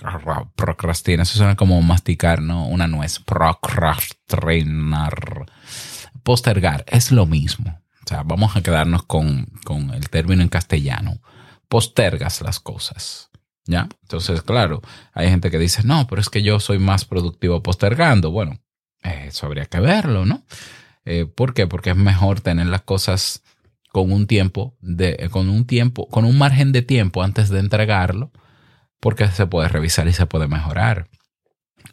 Procrastinas, 0.57 1.29
eso 1.29 1.37
suena 1.37 1.55
como 1.55 1.81
masticar, 1.81 2.41
¿no? 2.41 2.67
Una 2.67 2.87
nuez. 2.87 3.19
Procrastinar. 3.19 5.45
Postergar 6.21 6.83
es 6.89 7.13
lo 7.13 7.25
mismo. 7.25 7.79
O 8.03 8.09
sea, 8.09 8.23
vamos 8.23 8.57
a 8.57 8.61
quedarnos 8.61 9.03
con, 9.03 9.45
con 9.63 9.93
el 9.93 10.09
término 10.09 10.41
en 10.41 10.49
castellano. 10.49 11.21
Postergas 11.67 12.41
las 12.41 12.59
cosas. 12.59 13.29
¿Ya? 13.67 13.89
Entonces, 14.03 14.43
claro, 14.43 14.81
hay 15.13 15.29
gente 15.29 15.49
que 15.49 15.57
dice, 15.57 15.81
no, 15.83 16.05
pero 16.07 16.21
es 16.21 16.29
que 16.29 16.43
yo 16.43 16.59
soy 16.59 16.77
más 16.77 17.03
productivo 17.03 17.63
postergando. 17.63 18.29
Bueno, 18.29 18.59
eso 19.01 19.47
habría 19.47 19.65
que 19.65 19.79
verlo, 19.79 20.25
¿no? 20.25 20.43
Eh, 21.05 21.25
¿Por 21.25 21.53
qué? 21.53 21.67
Porque 21.67 21.91
es 21.91 21.95
mejor 21.95 22.41
tener 22.41 22.67
las 22.67 22.81
cosas 22.81 23.43
con 23.91 24.11
un 24.11 24.27
tiempo, 24.27 24.75
de, 24.81 25.29
con 25.31 25.49
un 25.49 25.65
tiempo, 25.65 26.09
con 26.09 26.25
un 26.25 26.37
margen 26.37 26.71
de 26.73 26.81
tiempo 26.81 27.23
antes 27.23 27.49
de 27.49 27.59
entregarlo, 27.59 28.31
porque 28.99 29.27
se 29.29 29.47
puede 29.47 29.69
revisar 29.69 30.07
y 30.07 30.13
se 30.13 30.25
puede 30.25 30.47
mejorar. 30.47 31.07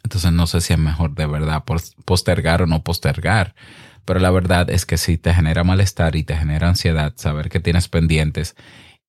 Entonces 0.03 0.31
no 0.31 0.47
sé 0.47 0.61
si 0.61 0.73
es 0.73 0.79
mejor 0.79 1.15
de 1.15 1.25
verdad 1.27 1.63
postergar 2.05 2.61
o 2.61 2.67
no 2.67 2.83
postergar, 2.83 3.55
pero 4.03 4.19
la 4.19 4.31
verdad 4.31 4.69
es 4.69 4.85
que 4.85 4.97
si 4.97 5.17
te 5.17 5.33
genera 5.33 5.63
malestar 5.63 6.15
y 6.15 6.23
te 6.23 6.35
genera 6.35 6.67
ansiedad 6.67 7.13
saber 7.15 7.49
que 7.49 7.59
tienes 7.59 7.87
pendientes 7.87 8.55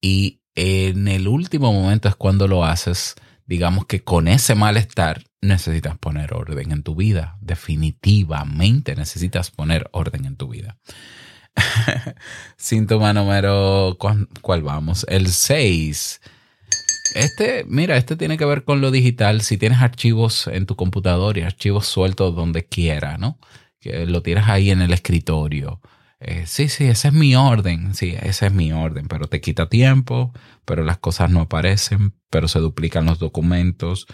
y 0.00 0.40
en 0.54 1.08
el 1.08 1.28
último 1.28 1.72
momento 1.72 2.08
es 2.08 2.14
cuando 2.14 2.46
lo 2.48 2.64
haces, 2.64 3.14
digamos 3.46 3.86
que 3.86 4.02
con 4.02 4.28
ese 4.28 4.54
malestar 4.54 5.24
necesitas 5.40 5.98
poner 5.98 6.34
orden 6.34 6.72
en 6.72 6.82
tu 6.82 6.94
vida. 6.94 7.36
Definitivamente 7.40 8.94
necesitas 8.94 9.50
poner 9.50 9.88
orden 9.92 10.24
en 10.24 10.36
tu 10.36 10.48
vida. 10.48 10.76
Síntoma 12.56 13.12
número, 13.12 13.96
¿cuál, 13.98 14.62
vamos? 14.62 15.06
El 15.08 15.28
6. 15.28 16.20
Este, 17.14 17.64
mira, 17.68 17.96
este 17.96 18.16
tiene 18.16 18.36
que 18.36 18.44
ver 18.44 18.64
con 18.64 18.80
lo 18.80 18.90
digital. 18.90 19.40
Si 19.42 19.56
tienes 19.58 19.78
archivos 19.80 20.48
en 20.48 20.66
tu 20.66 20.76
computador 20.76 21.38
y 21.38 21.42
archivos 21.42 21.86
sueltos 21.86 22.34
donde 22.34 22.66
quiera, 22.66 23.18
¿no? 23.18 23.38
Que 23.80 24.06
lo 24.06 24.22
tienes 24.22 24.48
ahí 24.48 24.70
en 24.70 24.82
el 24.82 24.92
escritorio. 24.92 25.80
Eh, 26.26 26.46
sí, 26.46 26.68
sí, 26.68 26.84
ese 26.86 27.08
es 27.08 27.14
mi 27.14 27.36
orden. 27.36 27.94
Sí, 27.94 28.16
ese 28.18 28.46
es 28.46 28.52
mi 28.52 28.72
orden, 28.72 29.08
pero 29.08 29.28
te 29.28 29.42
quita 29.42 29.68
tiempo, 29.68 30.32
pero 30.64 30.82
las 30.82 30.96
cosas 30.98 31.30
no 31.30 31.42
aparecen, 31.42 32.14
pero 32.30 32.48
se 32.48 32.60
duplican 32.60 33.04
los 33.04 33.18
documentos. 33.18 34.06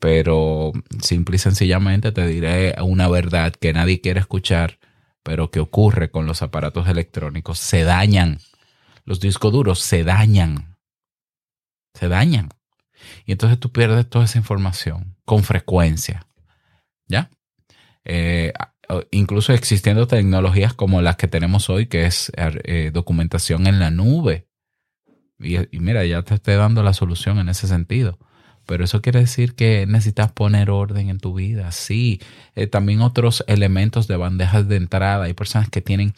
Pero 0.00 0.72
simple 1.00 1.36
y 1.36 1.38
sencillamente 1.38 2.10
te 2.10 2.26
diré 2.26 2.74
una 2.82 3.08
verdad 3.08 3.52
que 3.52 3.72
nadie 3.72 4.00
quiere 4.00 4.18
escuchar, 4.18 4.80
pero 5.22 5.52
que 5.52 5.60
ocurre 5.60 6.10
con 6.10 6.26
los 6.26 6.42
aparatos 6.42 6.88
electrónicos. 6.88 7.60
Se 7.60 7.84
dañan. 7.84 8.40
Los 9.04 9.20
discos 9.20 9.52
duros 9.52 9.78
se 9.78 10.02
dañan. 10.02 10.76
Se 11.94 12.08
dañan. 12.08 12.48
Y 13.24 13.32
entonces 13.32 13.60
tú 13.60 13.70
pierdes 13.70 14.08
toda 14.10 14.24
esa 14.24 14.38
información 14.38 15.16
con 15.24 15.44
frecuencia. 15.44 16.26
¿Ya? 17.06 17.30
Eh, 18.04 18.52
incluso 19.10 19.52
existiendo 19.52 20.06
tecnologías 20.06 20.74
como 20.74 21.02
las 21.02 21.16
que 21.16 21.28
tenemos 21.28 21.70
hoy, 21.70 21.86
que 21.86 22.06
es 22.06 22.32
eh, 22.36 22.90
documentación 22.92 23.66
en 23.66 23.78
la 23.78 23.90
nube. 23.90 24.46
Y, 25.38 25.58
mira, 25.80 26.04
ya 26.04 26.22
te 26.22 26.34
estoy 26.34 26.54
dando 26.54 26.82
la 26.82 26.94
solución 26.94 27.38
en 27.38 27.48
ese 27.48 27.66
sentido. 27.66 28.18
Pero 28.64 28.84
eso 28.84 29.02
quiere 29.02 29.20
decir 29.20 29.54
que 29.54 29.86
necesitas 29.86 30.30
poner 30.30 30.70
orden 30.70 31.08
en 31.08 31.18
tu 31.18 31.34
vida. 31.34 31.72
Sí, 31.72 32.20
eh, 32.54 32.68
también 32.68 33.00
otros 33.00 33.44
elementos 33.48 34.06
de 34.06 34.16
bandejas 34.16 34.68
de 34.68 34.76
entrada. 34.76 35.24
Hay 35.24 35.34
personas 35.34 35.68
que 35.68 35.80
tienen 35.80 36.14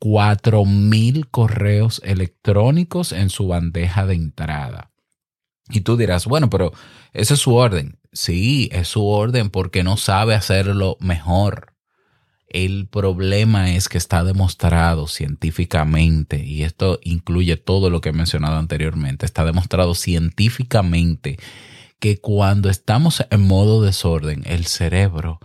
4.000 0.00 1.28
correos 1.30 2.00
electrónicos 2.04 3.12
en 3.12 3.30
su 3.30 3.48
bandeja 3.48 4.06
de 4.06 4.14
entrada. 4.14 4.92
Y 5.70 5.80
tú 5.80 5.96
dirás, 5.96 6.26
bueno, 6.26 6.48
pero 6.48 6.72
ese 7.12 7.34
es 7.34 7.40
su 7.40 7.54
orden. 7.54 7.98
Sí, 8.12 8.68
es 8.72 8.88
su 8.88 9.06
orden 9.06 9.50
porque 9.50 9.82
no 9.82 9.96
sabe 9.96 10.34
hacerlo 10.34 10.96
mejor. 11.00 11.74
El 12.48 12.88
problema 12.88 13.74
es 13.74 13.88
que 13.88 13.98
está 13.98 14.24
demostrado 14.24 15.06
científicamente, 15.06 16.42
y 16.42 16.62
esto 16.62 16.98
incluye 17.02 17.56
todo 17.56 17.90
lo 17.90 18.00
que 18.00 18.08
he 18.08 18.12
mencionado 18.12 18.56
anteriormente, 18.56 19.26
está 19.26 19.44
demostrado 19.44 19.94
científicamente 19.94 21.38
que 22.00 22.20
cuando 22.20 22.70
estamos 22.70 23.24
en 23.30 23.46
modo 23.46 23.82
desorden, 23.82 24.44
el 24.46 24.66
cerebro 24.66 25.40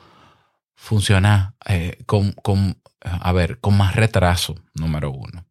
funciona 0.76 1.56
eh, 1.66 1.98
con, 2.06 2.32
con, 2.34 2.78
a 3.02 3.32
ver, 3.34 3.60
con 3.60 3.76
más 3.76 3.96
retraso, 3.96 4.56
número 4.74 5.12
uno. 5.12 5.46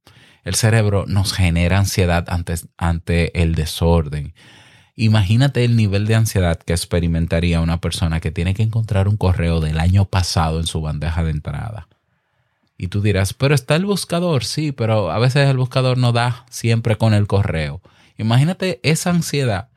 El 0.45 0.55
cerebro 0.55 1.05
nos 1.07 1.33
genera 1.33 1.79
ansiedad 1.79 2.25
ante, 2.29 2.55
ante 2.77 3.43
el 3.43 3.55
desorden. 3.55 4.35
Imagínate 4.95 5.65
el 5.65 5.77
nivel 5.77 6.07
de 6.07 6.15
ansiedad 6.15 6.59
que 6.59 6.75
experimentaría 6.75 7.61
una 7.61 7.81
persona 7.81 8.21
que 8.21 8.31
tiene 8.31 8.55
que 8.55 8.63
encontrar 8.63 9.09
un 9.09 9.17
correo 9.17 9.61
del 9.61 9.79
año 9.79 10.05
pasado 10.05 10.61
en 10.61 10.67
su 10.67 10.81
bandeja 10.83 11.25
de 11.25 11.31
entrada. 11.31 11.89
Y 12.77 12.89
tú 12.89 13.01
dirás, 13.01 13.33
pero 13.33 13.55
está 13.55 13.77
el 13.77 13.87
buscador, 13.87 14.45
sí, 14.45 14.73
pero 14.73 15.11
a 15.11 15.19
veces 15.19 15.49
el 15.49 15.57
buscador 15.57 15.99
no 15.99 16.13
da 16.13 16.45
siempre 16.51 16.97
con 16.97 17.15
el 17.15 17.27
correo. 17.27 17.81
Imagínate 18.19 18.81
esa 18.83 19.11
ansiedad 19.11 19.69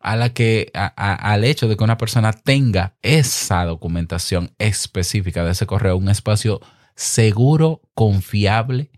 a 0.00 0.16
la 0.16 0.34
que, 0.34 0.70
al 0.74 1.44
hecho 1.44 1.66
de 1.66 1.76
que 1.78 1.84
una 1.84 1.96
persona 1.96 2.32
tenga 2.32 2.94
esa 3.00 3.64
documentación 3.64 4.52
específica 4.58 5.44
de 5.44 5.52
ese 5.52 5.66
correo, 5.66 5.96
un 5.96 6.10
espacio 6.10 6.60
seguro, 6.94 7.80
confiable, 7.94 8.90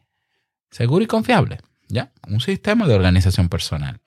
seguro 0.71 1.05
y 1.05 1.07
confiable, 1.07 1.61
¿ya? 1.89 2.13
Un 2.27 2.41
sistema 2.41 2.89
de 2.89 2.97
organización 2.97 3.49
personal. 3.49 4.01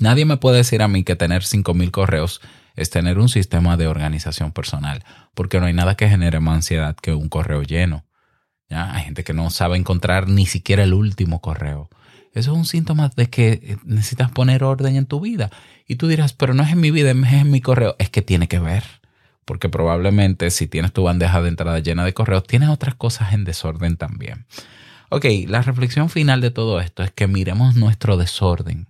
Nadie 0.00 0.24
me 0.24 0.36
puede 0.36 0.58
decir 0.58 0.82
a 0.82 0.88
mí 0.88 1.04
que 1.04 1.16
tener 1.16 1.42
5.000 1.42 1.90
correos 1.90 2.40
es 2.74 2.90
tener 2.90 3.18
un 3.18 3.28
sistema 3.28 3.76
de 3.76 3.86
organización 3.86 4.52
personal, 4.52 5.04
porque 5.34 5.58
no 5.58 5.66
hay 5.66 5.72
nada 5.72 5.96
que 5.96 6.08
genere 6.08 6.40
más 6.40 6.56
ansiedad 6.56 6.94
que 6.96 7.14
un 7.14 7.28
correo 7.28 7.62
lleno. 7.62 8.04
Hay 8.68 9.04
gente 9.04 9.24
que 9.24 9.32
no 9.32 9.48
sabe 9.50 9.76
encontrar 9.76 10.28
ni 10.28 10.46
siquiera 10.46 10.82
el 10.82 10.92
último 10.92 11.40
correo. 11.40 11.88
Eso 12.32 12.52
es 12.52 12.58
un 12.58 12.66
síntoma 12.66 13.10
de 13.16 13.30
que 13.30 13.78
necesitas 13.84 14.30
poner 14.30 14.62
orden 14.62 14.96
en 14.96 15.06
tu 15.06 15.20
vida. 15.20 15.50
Y 15.86 15.96
tú 15.96 16.08
dirás, 16.08 16.34
pero 16.34 16.52
no 16.52 16.62
es 16.62 16.70
en 16.70 16.80
mi 16.80 16.90
vida, 16.90 17.10
es 17.10 17.32
en 17.32 17.50
mi 17.50 17.60
correo. 17.62 17.96
Es 17.98 18.10
que 18.10 18.20
tiene 18.20 18.48
que 18.48 18.58
ver. 18.58 18.84
Porque 19.46 19.68
probablemente 19.68 20.50
si 20.50 20.66
tienes 20.66 20.92
tu 20.92 21.04
bandeja 21.04 21.40
de 21.40 21.48
entrada 21.48 21.78
llena 21.78 22.04
de 22.04 22.12
correos, 22.12 22.44
tienes 22.44 22.68
otras 22.68 22.96
cosas 22.96 23.32
en 23.32 23.44
desorden 23.44 23.96
también. 23.96 24.44
Ok, 25.08 25.24
la 25.46 25.62
reflexión 25.62 26.10
final 26.10 26.40
de 26.40 26.50
todo 26.50 26.80
esto 26.80 27.04
es 27.04 27.12
que 27.12 27.28
miremos 27.28 27.76
nuestro 27.76 28.16
desorden. 28.16 28.88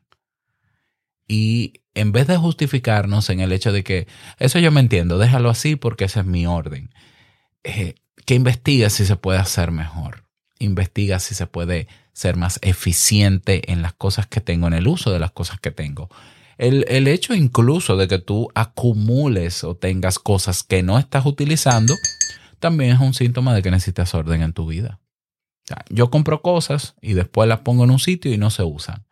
Y 1.28 1.80
en 1.94 2.12
vez 2.12 2.26
de 2.26 2.36
justificarnos 2.36 3.30
en 3.30 3.40
el 3.40 3.52
hecho 3.52 3.72
de 3.72 3.82
que 3.82 4.06
eso 4.38 4.58
yo 4.58 4.70
me 4.70 4.80
entiendo, 4.80 5.18
déjalo 5.18 5.50
así 5.50 5.76
porque 5.76 6.04
ese 6.04 6.20
es 6.20 6.26
mi 6.26 6.46
orden, 6.46 6.90
eh, 7.64 7.94
que 8.24 8.34
investiga 8.34 8.90
si 8.90 9.04
se 9.06 9.16
puede 9.16 9.38
hacer 9.38 9.70
mejor. 9.70 10.24
Investiga 10.58 11.18
si 11.18 11.34
se 11.34 11.46
puede 11.46 11.88
ser 12.12 12.36
más 12.36 12.58
eficiente 12.62 13.72
en 13.72 13.82
las 13.82 13.92
cosas 13.92 14.26
que 14.26 14.40
tengo, 14.40 14.66
en 14.66 14.74
el 14.74 14.88
uso 14.88 15.12
de 15.12 15.18
las 15.18 15.32
cosas 15.32 15.60
que 15.60 15.70
tengo. 15.70 16.08
El, 16.58 16.86
el, 16.88 17.08
hecho 17.08 17.34
incluso 17.34 17.96
de 17.96 18.08
que 18.08 18.18
tú 18.18 18.48
acumules 18.54 19.64
o 19.64 19.76
tengas 19.76 20.18
cosas 20.18 20.62
que 20.62 20.82
no 20.82 20.98
estás 20.98 21.26
utilizando, 21.26 21.94
también 22.58 22.92
es 22.92 23.00
un 23.00 23.12
síntoma 23.12 23.54
de 23.54 23.62
que 23.62 23.70
necesitas 23.70 24.14
orden 24.14 24.42
en 24.42 24.54
tu 24.54 24.66
vida. 24.66 25.00
Yo 25.90 26.10
compro 26.10 26.42
cosas 26.42 26.94
y 27.02 27.14
después 27.14 27.48
las 27.48 27.60
pongo 27.60 27.84
en 27.84 27.90
un 27.90 27.98
sitio 27.98 28.32
y 28.32 28.38
no 28.38 28.50
se 28.50 28.62
usan. 28.62 29.04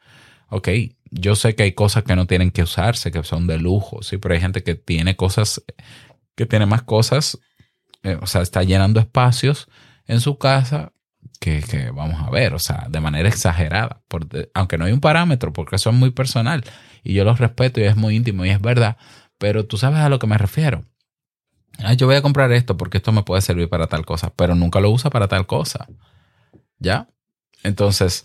Ok, 0.48 0.68
yo 1.14 1.37
sé 1.37 1.55
que 1.55 1.62
hay 1.62 1.72
cosas 1.72 2.03
que 2.03 2.16
no 2.16 2.27
tienen 2.27 2.50
que 2.50 2.62
usarse, 2.62 3.12
que 3.12 3.22
son 3.22 3.46
de 3.46 3.59
lujo, 3.59 4.03
sí, 4.03 4.18
pero 4.18 4.35
hay 4.35 4.40
gente 4.40 4.62
que 4.62 4.74
tiene 4.74 5.16
cosas, 5.16 5.64
que 6.35 6.44
tiene 6.44 6.66
más 6.66 6.83
cosas, 6.83 7.38
eh, 8.03 8.18
o 8.20 8.27
sea, 8.27 8.42
está 8.42 8.64
llenando 8.64 8.98
espacios 8.98 9.68
en 10.07 10.20
su 10.20 10.38
casa 10.38 10.92
que, 11.40 11.62
que, 11.62 11.90
vamos 11.90 12.20
a 12.20 12.31
ver, 12.31 12.53
o 12.53 12.59
sea, 12.59 12.87
de 12.90 13.00
manera 13.00 13.29
exagerada, 13.29 14.03
por, 14.09 14.27
aunque 14.55 14.77
no 14.77 14.87
hay 14.87 14.92
un 14.92 15.00
parámetro, 15.00 15.53
porque 15.53 15.77
eso 15.77 15.90
es 15.90 15.96
muy 15.96 16.11
personal 16.11 16.64
y 17.05 17.14
yo 17.14 17.24
los 17.24 17.38
respeto 17.38 17.81
y 17.81 17.85
es 17.85 17.96
muy 17.96 18.16
íntimo 18.16 18.44
y 18.44 18.50
es 18.50 18.61
verdad, 18.61 18.96
pero 19.38 19.66
tú 19.66 19.77
sabes 19.77 20.00
a 20.00 20.09
lo 20.09 20.18
que 20.18 20.27
me 20.27 20.37
refiero. 20.37 20.85
Ah, 21.79 21.94
yo 21.94 22.07
voy 22.07 22.16
a 22.16 22.22
comprar 22.22 22.53
esto 22.53 22.77
porque 22.77 22.98
esto 22.98 23.12
me 23.12 23.22
puede 23.22 23.42
servir 23.42 23.68
para 23.68 23.87
tal 23.87 24.05
cosa, 24.05 24.33
pero 24.35 24.55
nunca 24.55 24.81
lo 24.81 24.90
usa 24.90 25.11
para 25.11 25.29
tal 25.29 25.46
cosa. 25.46 25.87
¿Ya? 26.79 27.09
Entonces, 27.62 28.24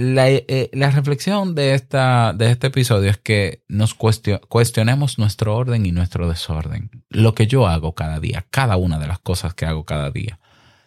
la, 0.00 0.30
eh, 0.30 0.70
la 0.72 0.90
reflexión 0.90 1.54
de, 1.54 1.74
esta, 1.74 2.32
de 2.32 2.50
este 2.50 2.68
episodio 2.68 3.10
es 3.10 3.18
que 3.18 3.64
nos 3.68 3.92
cuestion, 3.92 4.40
cuestionemos 4.48 5.18
nuestro 5.18 5.54
orden 5.54 5.84
y 5.84 5.92
nuestro 5.92 6.26
desorden. 6.26 6.90
Lo 7.10 7.34
que 7.34 7.46
yo 7.46 7.66
hago 7.66 7.94
cada 7.94 8.18
día, 8.18 8.46
cada 8.50 8.78
una 8.78 8.98
de 8.98 9.06
las 9.06 9.18
cosas 9.18 9.52
que 9.52 9.66
hago 9.66 9.84
cada 9.84 10.10
día, 10.10 10.40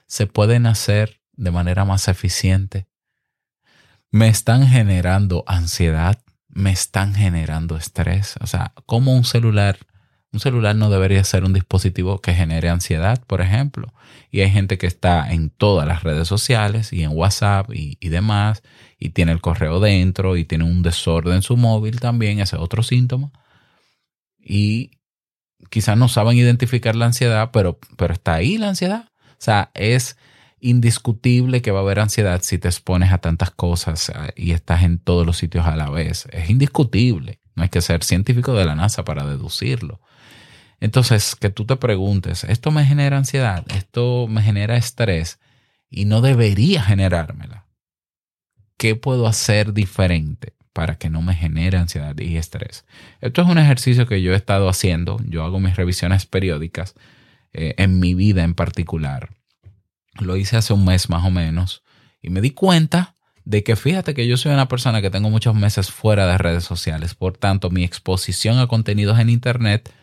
se 0.08 0.26
pueden 0.26 0.66
hacer 0.66 1.22
de 1.34 1.52
manera 1.52 1.86
más 1.86 2.08
eficiente. 2.08 2.88
Me 4.10 4.30
están 4.30 4.66
generando 4.66 5.44
ansiedad, 5.46 6.20
me 6.48 6.72
están 6.72 7.14
generando 7.14 7.78
estrés. 7.78 8.34
O 8.42 8.48
sea, 8.48 8.74
como 8.88 9.16
un 9.16 9.26
celular, 9.26 9.78
un 10.32 10.40
celular 10.40 10.76
no 10.76 10.90
debería 10.90 11.24
ser 11.24 11.44
un 11.44 11.54
dispositivo 11.54 12.20
que 12.20 12.34
genere 12.34 12.70
ansiedad, 12.70 13.24
por 13.28 13.42
ejemplo. 13.42 13.94
Y 14.32 14.42
hay 14.42 14.50
gente 14.50 14.80
que 14.80 14.88
está 14.88 15.32
en 15.32 15.52
todas 15.52 15.88
las 15.88 16.02
redes 16.02 16.28
sociales 16.28 16.92
y 16.92 17.04
en 17.04 17.12
WhatsApp 17.14 17.72
y, 17.72 18.00
y 18.02 18.10
demás, 18.10 18.64
y 19.04 19.10
tiene 19.10 19.34
el 19.34 19.42
correo 19.42 19.82
dentro 19.82 20.38
y 20.38 20.46
tiene 20.46 20.64
un 20.64 20.82
desorden 20.82 21.34
en 21.34 21.42
su 21.42 21.58
móvil 21.58 22.00
también, 22.00 22.40
ese 22.40 22.56
es 22.56 22.62
otro 22.62 22.84
síntoma. 22.84 23.34
Y 24.40 24.92
quizás 25.70 25.98
no 25.98 26.08
saben 26.08 26.38
identificar 26.38 26.96
la 26.96 27.08
ansiedad, 27.08 27.50
pero, 27.52 27.80
pero 27.98 28.14
está 28.14 28.36
ahí 28.36 28.58
la 28.58 28.70
ansiedad. 28.70 29.10
O 29.32 29.40
sea, 29.40 29.72
es 29.74 30.16
indiscutible 30.62 31.62
que 31.62 31.72
va 31.72 31.80
a 31.80 31.82
haber 31.82 32.00
ansiedad 32.00 32.40
si 32.44 32.58
te 32.58 32.70
expones 32.70 33.12
a 33.12 33.18
tantas 33.18 33.52
cosas 33.52 34.10
y 34.38 34.52
estás 34.52 34.84
en 34.84 35.00
todos 35.00 35.26
los 35.26 35.36
sitios 35.36 35.66
a 35.66 35.76
la 35.76 35.90
vez. 35.90 36.26
Es 36.32 36.50
indiscutible. 36.50 37.42
No 37.56 37.64
hay 37.64 37.70
que 37.70 37.82
ser 37.82 38.06
científico 38.06 38.54
de 38.54 38.64
la 38.64 38.76
NASA 38.76 39.04
para 39.04 39.26
deducirlo. 39.26 40.00
Entonces, 40.80 41.36
que 41.36 41.50
tú 41.50 41.66
te 41.66 41.76
preguntes, 41.76 42.46
¿esto 42.46 42.72
me 42.72 42.86
genera 42.86 43.18
ansiedad? 43.18 43.66
¿Esto 43.76 44.28
me 44.30 44.42
genera 44.42 44.78
estrés? 44.78 45.40
Y 45.90 46.06
no 46.06 46.22
debería 46.22 46.82
generármela. 46.82 47.63
¿Qué 48.84 48.98
puedo 48.98 49.28
hacer 49.28 49.72
diferente 49.72 50.58
para 50.74 50.98
que 50.98 51.10
no 51.10 51.22
me 51.22 51.36
genere 51.36 51.78
ansiedad 51.78 52.20
y 52.20 52.36
estrés? 52.36 52.84
Esto 53.22 53.42
es 53.42 53.48
un 53.48 53.58
ejercicio 53.58 54.08
que 54.08 54.22
yo 54.22 54.34
he 54.34 54.36
estado 54.36 54.68
haciendo. 54.68 55.22
Yo 55.26 55.46
hago 55.46 55.62
mis 55.62 55.78
revisiones 55.78 56.26
periódicas 56.26 56.94
eh, 57.54 57.76
en 57.78 58.02
mi 58.02 58.14
vida 58.14 58.44
en 58.44 58.56
particular 58.56 59.30
lo 60.20 60.36
hice 60.36 60.58
hace 60.58 60.74
un 60.74 60.84
mes 60.84 61.10
más 61.10 61.24
o 61.24 61.32
menos 61.32 61.82
y 62.22 62.30
me 62.30 62.42
di 62.42 62.52
cuenta 62.52 63.16
de 63.46 63.64
que 63.64 63.78
fíjate 63.78 64.14
que 64.14 64.28
yo 64.28 64.36
soy 64.36 64.52
una 64.52 64.68
persona 64.68 65.02
que 65.02 65.10
tengo 65.10 65.30
muchos 65.30 65.56
meses 65.56 65.90
fuera 65.90 66.28
de 66.28 66.38
redes 66.38 66.66
sociales, 66.66 67.16
por 67.16 67.38
tanto 67.38 67.70
mi 67.70 67.86
exposición 67.86 68.60
a 68.60 68.68
contenidos 68.68 69.18
en 69.18 69.30
Internet 69.30 69.94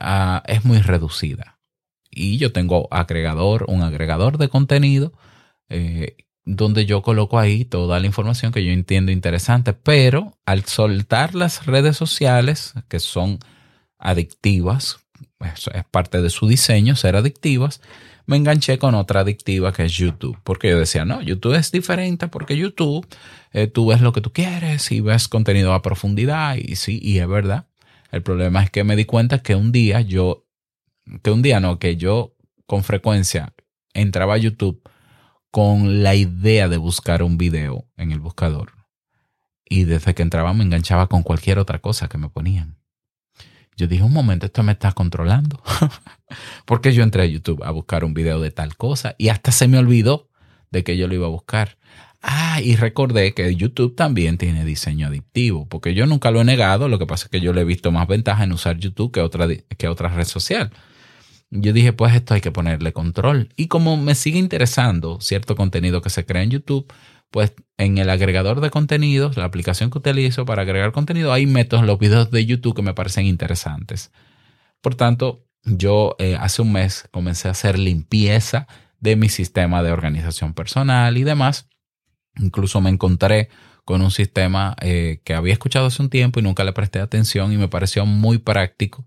uh, 0.00 0.40
es 0.46 0.64
muy 0.64 0.78
reducida. 0.78 1.58
Y 2.10 2.38
yo 2.38 2.52
tengo 2.52 2.88
agregador, 2.90 3.66
un 3.68 3.82
agregador 3.82 4.38
de 4.38 4.48
contenido 4.48 5.12
eh, 5.68 6.16
donde 6.50 6.86
yo 6.86 7.02
coloco 7.02 7.38
ahí 7.38 7.66
toda 7.66 8.00
la 8.00 8.06
información 8.06 8.52
que 8.52 8.64
yo 8.64 8.72
entiendo 8.72 9.12
interesante, 9.12 9.74
pero 9.74 10.32
al 10.46 10.64
soltar 10.64 11.34
las 11.34 11.66
redes 11.66 11.98
sociales, 11.98 12.72
que 12.88 13.00
son 13.00 13.38
adictivas, 13.98 14.98
eso 15.40 15.70
es 15.72 15.84
parte 15.84 16.22
de 16.22 16.30
su 16.30 16.48
diseño, 16.48 16.96
ser 16.96 17.16
adictivas, 17.16 17.82
me 18.24 18.38
enganché 18.38 18.78
con 18.78 18.94
otra 18.94 19.20
adictiva 19.20 19.74
que 19.74 19.84
es 19.84 19.92
YouTube, 19.92 20.38
porque 20.42 20.70
yo 20.70 20.78
decía, 20.78 21.04
no, 21.04 21.20
YouTube 21.20 21.54
es 21.54 21.70
diferente 21.70 22.28
porque 22.28 22.56
YouTube, 22.56 23.06
eh, 23.52 23.66
tú 23.66 23.88
ves 23.88 24.00
lo 24.00 24.14
que 24.14 24.22
tú 24.22 24.32
quieres 24.32 24.90
y 24.90 25.02
ves 25.02 25.28
contenido 25.28 25.74
a 25.74 25.82
profundidad 25.82 26.56
y 26.56 26.76
sí, 26.76 26.98
y 27.02 27.18
es 27.18 27.28
verdad. 27.28 27.66
El 28.10 28.22
problema 28.22 28.62
es 28.62 28.70
que 28.70 28.84
me 28.84 28.96
di 28.96 29.04
cuenta 29.04 29.42
que 29.42 29.54
un 29.54 29.70
día 29.70 30.00
yo, 30.00 30.46
que 31.22 31.30
un 31.30 31.42
día 31.42 31.60
no, 31.60 31.78
que 31.78 31.96
yo 31.96 32.34
con 32.64 32.84
frecuencia 32.84 33.52
entraba 33.92 34.34
a 34.34 34.38
YouTube 34.38 34.82
con 35.50 36.02
la 36.02 36.14
idea 36.14 36.68
de 36.68 36.76
buscar 36.76 37.22
un 37.22 37.38
video 37.38 37.86
en 37.96 38.12
el 38.12 38.20
buscador. 38.20 38.72
Y 39.64 39.84
desde 39.84 40.14
que 40.14 40.22
entraba 40.22 40.52
me 40.52 40.64
enganchaba 40.64 41.08
con 41.08 41.22
cualquier 41.22 41.58
otra 41.58 41.78
cosa 41.80 42.08
que 42.08 42.18
me 42.18 42.28
ponían. 42.30 42.78
Yo 43.76 43.86
dije, 43.86 44.02
un 44.02 44.12
momento, 44.12 44.46
esto 44.46 44.62
me 44.62 44.72
está 44.72 44.92
controlando. 44.92 45.62
Porque 46.64 46.92
yo 46.92 47.02
entré 47.02 47.22
a 47.22 47.26
YouTube 47.26 47.62
a 47.62 47.70
buscar 47.70 48.04
un 48.04 48.12
video 48.12 48.40
de 48.40 48.50
tal 48.50 48.76
cosa 48.76 49.14
y 49.18 49.28
hasta 49.28 49.52
se 49.52 49.68
me 49.68 49.78
olvidó 49.78 50.28
de 50.70 50.84
que 50.84 50.96
yo 50.96 51.06
lo 51.06 51.14
iba 51.14 51.26
a 51.26 51.30
buscar. 51.30 51.78
Ah, 52.20 52.60
y 52.60 52.74
recordé 52.74 53.32
que 53.32 53.54
YouTube 53.54 53.94
también 53.94 54.38
tiene 54.38 54.64
diseño 54.64 55.06
adictivo, 55.06 55.68
porque 55.68 55.94
yo 55.94 56.06
nunca 56.06 56.32
lo 56.32 56.40
he 56.40 56.44
negado, 56.44 56.88
lo 56.88 56.98
que 56.98 57.06
pasa 57.06 57.26
es 57.26 57.30
que 57.30 57.40
yo 57.40 57.52
le 57.52 57.60
he 57.60 57.64
visto 57.64 57.92
más 57.92 58.08
ventaja 58.08 58.42
en 58.42 58.52
usar 58.52 58.76
YouTube 58.78 59.12
que 59.12 59.20
otra, 59.20 59.46
que 59.46 59.88
otra 59.88 60.08
red 60.08 60.24
social. 60.24 60.72
Yo 61.50 61.72
dije, 61.72 61.92
pues 61.92 62.14
esto 62.14 62.34
hay 62.34 62.40
que 62.40 62.52
ponerle 62.52 62.92
control. 62.92 63.48
Y 63.56 63.68
como 63.68 63.96
me 63.96 64.14
sigue 64.14 64.38
interesando 64.38 65.20
cierto 65.20 65.56
contenido 65.56 66.02
que 66.02 66.10
se 66.10 66.26
crea 66.26 66.42
en 66.42 66.50
YouTube, 66.50 66.92
pues 67.30 67.54
en 67.78 67.98
el 67.98 68.10
agregador 68.10 68.60
de 68.60 68.70
contenidos, 68.70 69.36
la 69.36 69.44
aplicación 69.44 69.90
que 69.90 69.98
utilizo 69.98 70.44
para 70.44 70.62
agregar 70.62 70.92
contenido, 70.92 71.32
ahí 71.32 71.46
meto 71.46 71.80
los 71.82 71.98
videos 71.98 72.30
de 72.30 72.44
YouTube 72.44 72.76
que 72.76 72.82
me 72.82 72.94
parecen 72.94 73.26
interesantes. 73.26 74.12
Por 74.80 74.94
tanto, 74.94 75.46
yo 75.64 76.16
eh, 76.18 76.36
hace 76.38 76.62
un 76.62 76.72
mes 76.72 77.08
comencé 77.10 77.48
a 77.48 77.52
hacer 77.52 77.78
limpieza 77.78 78.66
de 79.00 79.16
mi 79.16 79.28
sistema 79.28 79.82
de 79.82 79.92
organización 79.92 80.54
personal 80.54 81.16
y 81.16 81.24
demás. 81.24 81.68
Incluso 82.36 82.80
me 82.80 82.90
encontré 82.90 83.48
con 83.84 84.02
un 84.02 84.10
sistema 84.10 84.76
eh, 84.80 85.20
que 85.24 85.34
había 85.34 85.54
escuchado 85.54 85.86
hace 85.86 86.02
un 86.02 86.10
tiempo 86.10 86.40
y 86.40 86.42
nunca 86.42 86.64
le 86.64 86.72
presté 86.72 87.00
atención 87.00 87.52
y 87.52 87.56
me 87.56 87.68
pareció 87.68 88.04
muy 88.04 88.38
práctico 88.38 89.06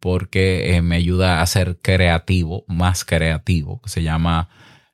porque 0.00 0.74
eh, 0.74 0.82
me 0.82 0.96
ayuda 0.96 1.42
a 1.42 1.46
ser 1.46 1.78
creativo, 1.80 2.64
más 2.66 3.04
creativo, 3.04 3.80
que 3.82 3.90
se 3.90 4.02
llama 4.02 4.48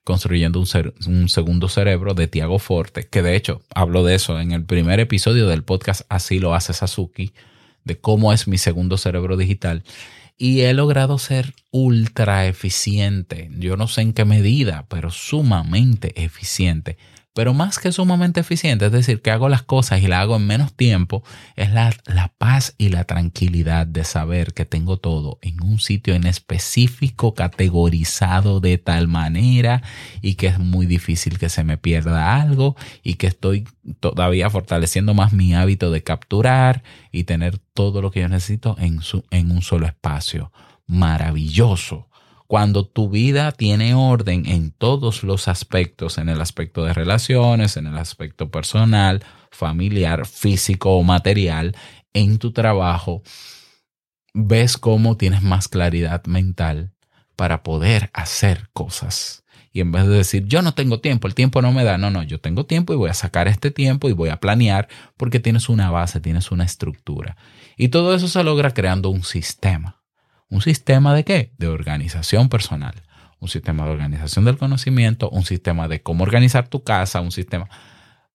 Construyendo 0.04 0.60
un, 0.60 0.66
un 1.06 1.28
Segundo 1.28 1.68
Cerebro 1.68 2.14
de 2.14 2.28
Tiago 2.28 2.58
Forte, 2.58 3.08
que 3.08 3.22
de 3.22 3.36
hecho 3.36 3.62
hablo 3.74 4.04
de 4.04 4.16
eso 4.16 4.38
en 4.40 4.52
el 4.52 4.64
primer 4.64 5.00
episodio 5.00 5.48
del 5.48 5.64
podcast 5.64 6.02
Así 6.08 6.38
lo 6.38 6.54
hace 6.54 6.72
Sasuki, 6.72 7.32
de 7.84 7.98
cómo 7.98 8.32
es 8.32 8.48
mi 8.48 8.58
segundo 8.58 8.98
cerebro 8.98 9.36
digital. 9.36 9.84
Y 10.36 10.62
he 10.62 10.74
logrado 10.74 11.18
ser 11.18 11.54
ultra 11.70 12.46
eficiente. 12.46 13.48
Yo 13.56 13.76
no 13.76 13.88
sé 13.88 14.02
en 14.02 14.12
qué 14.12 14.24
medida, 14.26 14.86
pero 14.88 15.10
sumamente 15.10 16.22
eficiente. 16.22 16.98
Pero 17.36 17.52
más 17.52 17.78
que 17.78 17.92
sumamente 17.92 18.40
eficiente, 18.40 18.86
es 18.86 18.92
decir, 18.92 19.20
que 19.20 19.30
hago 19.30 19.50
las 19.50 19.60
cosas 19.60 20.00
y 20.00 20.06
las 20.06 20.20
hago 20.20 20.36
en 20.36 20.46
menos 20.46 20.72
tiempo, 20.72 21.22
es 21.54 21.70
la, 21.70 21.94
la 22.06 22.32
paz 22.38 22.74
y 22.78 22.88
la 22.88 23.04
tranquilidad 23.04 23.86
de 23.86 24.04
saber 24.04 24.54
que 24.54 24.64
tengo 24.64 24.96
todo 24.96 25.38
en 25.42 25.62
un 25.62 25.78
sitio 25.78 26.14
en 26.14 26.26
específico, 26.26 27.34
categorizado 27.34 28.60
de 28.60 28.78
tal 28.78 29.06
manera 29.06 29.82
y 30.22 30.36
que 30.36 30.46
es 30.46 30.58
muy 30.58 30.86
difícil 30.86 31.38
que 31.38 31.50
se 31.50 31.62
me 31.62 31.76
pierda 31.76 32.40
algo 32.40 32.74
y 33.02 33.16
que 33.16 33.26
estoy 33.26 33.68
todavía 34.00 34.48
fortaleciendo 34.48 35.12
más 35.12 35.34
mi 35.34 35.54
hábito 35.54 35.90
de 35.90 36.02
capturar 36.02 36.82
y 37.12 37.24
tener 37.24 37.58
todo 37.58 38.00
lo 38.00 38.10
que 38.10 38.20
yo 38.20 38.30
necesito 38.30 38.76
en, 38.78 39.02
su, 39.02 39.24
en 39.30 39.50
un 39.50 39.60
solo 39.60 39.84
espacio. 39.84 40.52
Maravilloso 40.86 42.05
cuando 42.46 42.86
tu 42.86 43.08
vida 43.08 43.52
tiene 43.52 43.94
orden 43.94 44.46
en 44.46 44.70
todos 44.70 45.22
los 45.24 45.48
aspectos, 45.48 46.18
en 46.18 46.28
el 46.28 46.40
aspecto 46.40 46.84
de 46.84 46.92
relaciones, 46.92 47.76
en 47.76 47.86
el 47.86 47.98
aspecto 47.98 48.50
personal, 48.50 49.24
familiar, 49.50 50.26
físico 50.26 50.96
o 50.96 51.02
material, 51.02 51.76
en 52.12 52.38
tu 52.38 52.52
trabajo, 52.52 53.22
ves 54.32 54.76
cómo 54.76 55.16
tienes 55.16 55.42
más 55.42 55.68
claridad 55.68 56.24
mental 56.26 56.92
para 57.36 57.62
poder 57.62 58.10
hacer 58.12 58.68
cosas. 58.72 59.44
Y 59.72 59.80
en 59.80 59.92
vez 59.92 60.06
de 60.06 60.16
decir, 60.16 60.46
yo 60.46 60.62
no 60.62 60.72
tengo 60.72 61.00
tiempo, 61.00 61.28
el 61.28 61.34
tiempo 61.34 61.60
no 61.60 61.70
me 61.70 61.84
da, 61.84 61.98
no, 61.98 62.10
no, 62.10 62.22
yo 62.22 62.40
tengo 62.40 62.64
tiempo 62.64 62.94
y 62.94 62.96
voy 62.96 63.10
a 63.10 63.14
sacar 63.14 63.46
este 63.46 63.70
tiempo 63.70 64.08
y 64.08 64.12
voy 64.12 64.30
a 64.30 64.40
planear 64.40 64.88
porque 65.18 65.38
tienes 65.38 65.68
una 65.68 65.90
base, 65.90 66.20
tienes 66.20 66.50
una 66.50 66.64
estructura. 66.64 67.36
Y 67.76 67.88
todo 67.88 68.14
eso 68.14 68.26
se 68.26 68.42
logra 68.42 68.72
creando 68.72 69.10
un 69.10 69.22
sistema. 69.22 69.95
¿Un 70.48 70.62
sistema 70.62 71.14
de 71.14 71.24
qué? 71.24 71.52
De 71.58 71.68
organización 71.68 72.48
personal. 72.48 73.02
Un 73.38 73.48
sistema 73.48 73.84
de 73.84 73.90
organización 73.90 74.44
del 74.44 74.58
conocimiento, 74.58 75.28
un 75.30 75.44
sistema 75.44 75.88
de 75.88 76.02
cómo 76.02 76.24
organizar 76.24 76.68
tu 76.68 76.82
casa, 76.84 77.20
un 77.20 77.32
sistema. 77.32 77.68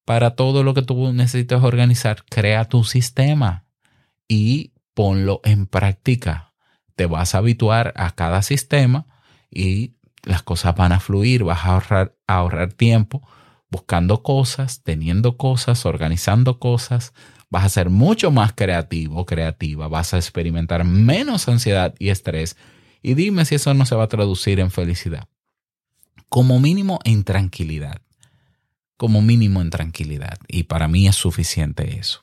Para 0.06 0.36
todo 0.36 0.64
lo 0.64 0.74
que 0.74 0.82
tú 0.82 1.12
necesitas 1.14 1.64
organizar, 1.64 2.24
crea 2.30 2.66
tu 2.66 2.84
sistema 2.84 3.66
y 4.28 4.74
ponlo 4.94 5.42
en 5.44 5.66
práctica. 5.66 6.54
Te 6.96 7.06
vas 7.06 7.34
a 7.34 7.40
habituar 7.40 7.94
a 7.96 8.12
cada 8.12 8.42
sistema 8.42 9.08
y 9.50 9.96
las 10.24 10.44
cosas 10.44 10.76
van 10.76 10.92
a 10.92 11.00
fluir, 11.00 11.44
vas 11.44 11.66
a 11.66 11.74
ahorrar, 11.74 12.16
a 12.28 12.36
ahorrar 12.36 12.74
tiempo 12.74 13.28
buscando 13.72 14.22
cosas, 14.22 14.84
teniendo 14.84 15.38
cosas, 15.38 15.86
organizando 15.86 16.60
cosas, 16.60 17.14
vas 17.52 17.66
a 17.66 17.70
ser 17.70 17.90
mucho 17.92 18.32
más 18.32 18.54
creativo, 18.54 19.26
creativa, 19.26 19.88
vas 19.88 20.16
a 20.16 20.18
experimentar 20.18 20.86
menos 20.86 21.48
ansiedad 21.48 21.94
y 22.00 22.10
estrés. 22.10 22.58
Y 23.04 23.14
dime 23.14 23.46
si 23.46 23.56
eso 23.56 23.74
no 23.74 23.86
se 23.86 23.94
va 23.94 24.06
a 24.06 24.08
traducir 24.08 24.60
en 24.60 24.72
felicidad. 24.72 25.28
Como 26.30 26.60
mínimo 26.60 27.00
en 27.04 27.24
tranquilidad. 27.24 28.02
Como 28.96 29.22
mínimo 29.22 29.62
en 29.62 29.70
tranquilidad. 29.70 30.40
Y 30.48 30.64
para 30.64 30.88
mí 30.88 31.08
es 31.08 31.16
suficiente 31.16 32.00
eso. 32.00 32.22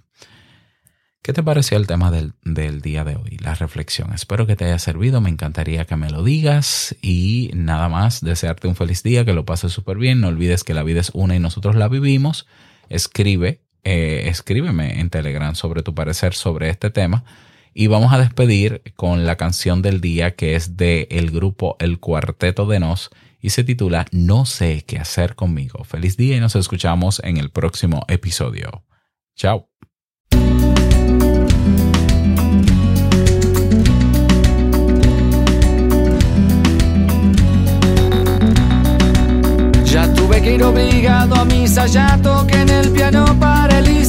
¿Qué 1.21 1.35
te 1.35 1.43
pareció 1.43 1.77
el 1.77 1.87
tema 1.87 2.11
del, 2.11 2.33
del, 2.43 2.81
día 2.81 3.05
de 3.05 3.17
hoy? 3.17 3.37
La 3.39 3.55
reflexión. 3.55 4.15
Espero 4.15 4.47
que 4.47 4.57
te 4.57 4.65
haya 4.65 4.79
servido. 4.79 5.21
Me 5.21 5.29
encantaría 5.29 5.85
que 5.85 5.97
me 5.97 6.09
lo 6.09 6.23
digas. 6.25 6.97
Y 7.03 7.51
nada 7.55 7.91
más, 7.91 8.23
desearte 8.23 8.67
un 8.67 8.77
feliz 8.77 9.03
día, 9.03 9.27
que 9.27 9.35
lo 9.35 9.45
pases 9.45 9.73
súper 9.73 9.99
bien. 9.99 10.23
No 10.23 10.29
olvides 10.29 10.65
que 10.65 10.73
la 10.73 10.85
vida 10.85 11.01
es 11.01 11.11
una 11.13 11.37
y 11.37 11.39
nosotros 11.39 11.77
la 11.77 11.89
vivimos. 11.89 12.47
Escribe 12.89 13.68
eh, 13.91 14.29
escríbeme 14.29 15.01
en 15.01 15.09
Telegram 15.09 15.55
sobre 15.55 15.83
tu 15.83 15.95
parecer 15.95 16.35
sobre 16.35 16.69
este 16.69 16.91
tema. 16.91 17.25
Y 17.73 17.87
vamos 17.87 18.13
a 18.13 18.19
despedir 18.19 18.83
con 18.97 19.25
la 19.25 19.37
canción 19.37 19.81
del 19.81 20.03
día 20.03 20.35
que 20.35 20.57
es 20.57 20.77
de 20.77 21.09
el 21.11 21.31
grupo 21.31 21.77
El 21.81 21.99
Cuarteto 21.99 22.67
de 22.67 22.81
Nos 22.81 23.09
y 23.41 23.49
se 23.49 23.65
titula 23.65 24.05
No 24.13 24.45
sé 24.45 24.85
qué 24.87 24.99
hacer 24.99 25.37
conmigo. 25.37 25.85
Feliz 25.85 26.19
día 26.19 26.37
y 26.37 26.41
nos 26.41 26.55
escuchamos 26.55 27.23
en 27.25 27.39
el 27.39 27.51
próximo 27.51 28.05
episodio. 28.09 28.85
Chao. 29.35 29.71
Tuve 40.29 40.43
que 40.43 40.55
ir 40.57 40.63
obligado 40.63 41.37
a 41.37 41.45
misa, 41.47 41.87
ya 41.87 42.19
toqué 42.23 42.61
en 42.61 42.69
el 42.69 42.91
piano 42.91 43.25
para 43.41 43.79
Elisa, 43.79 44.08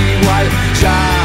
vez 0.00 0.16
más 0.16 0.22
igual, 0.22 1.19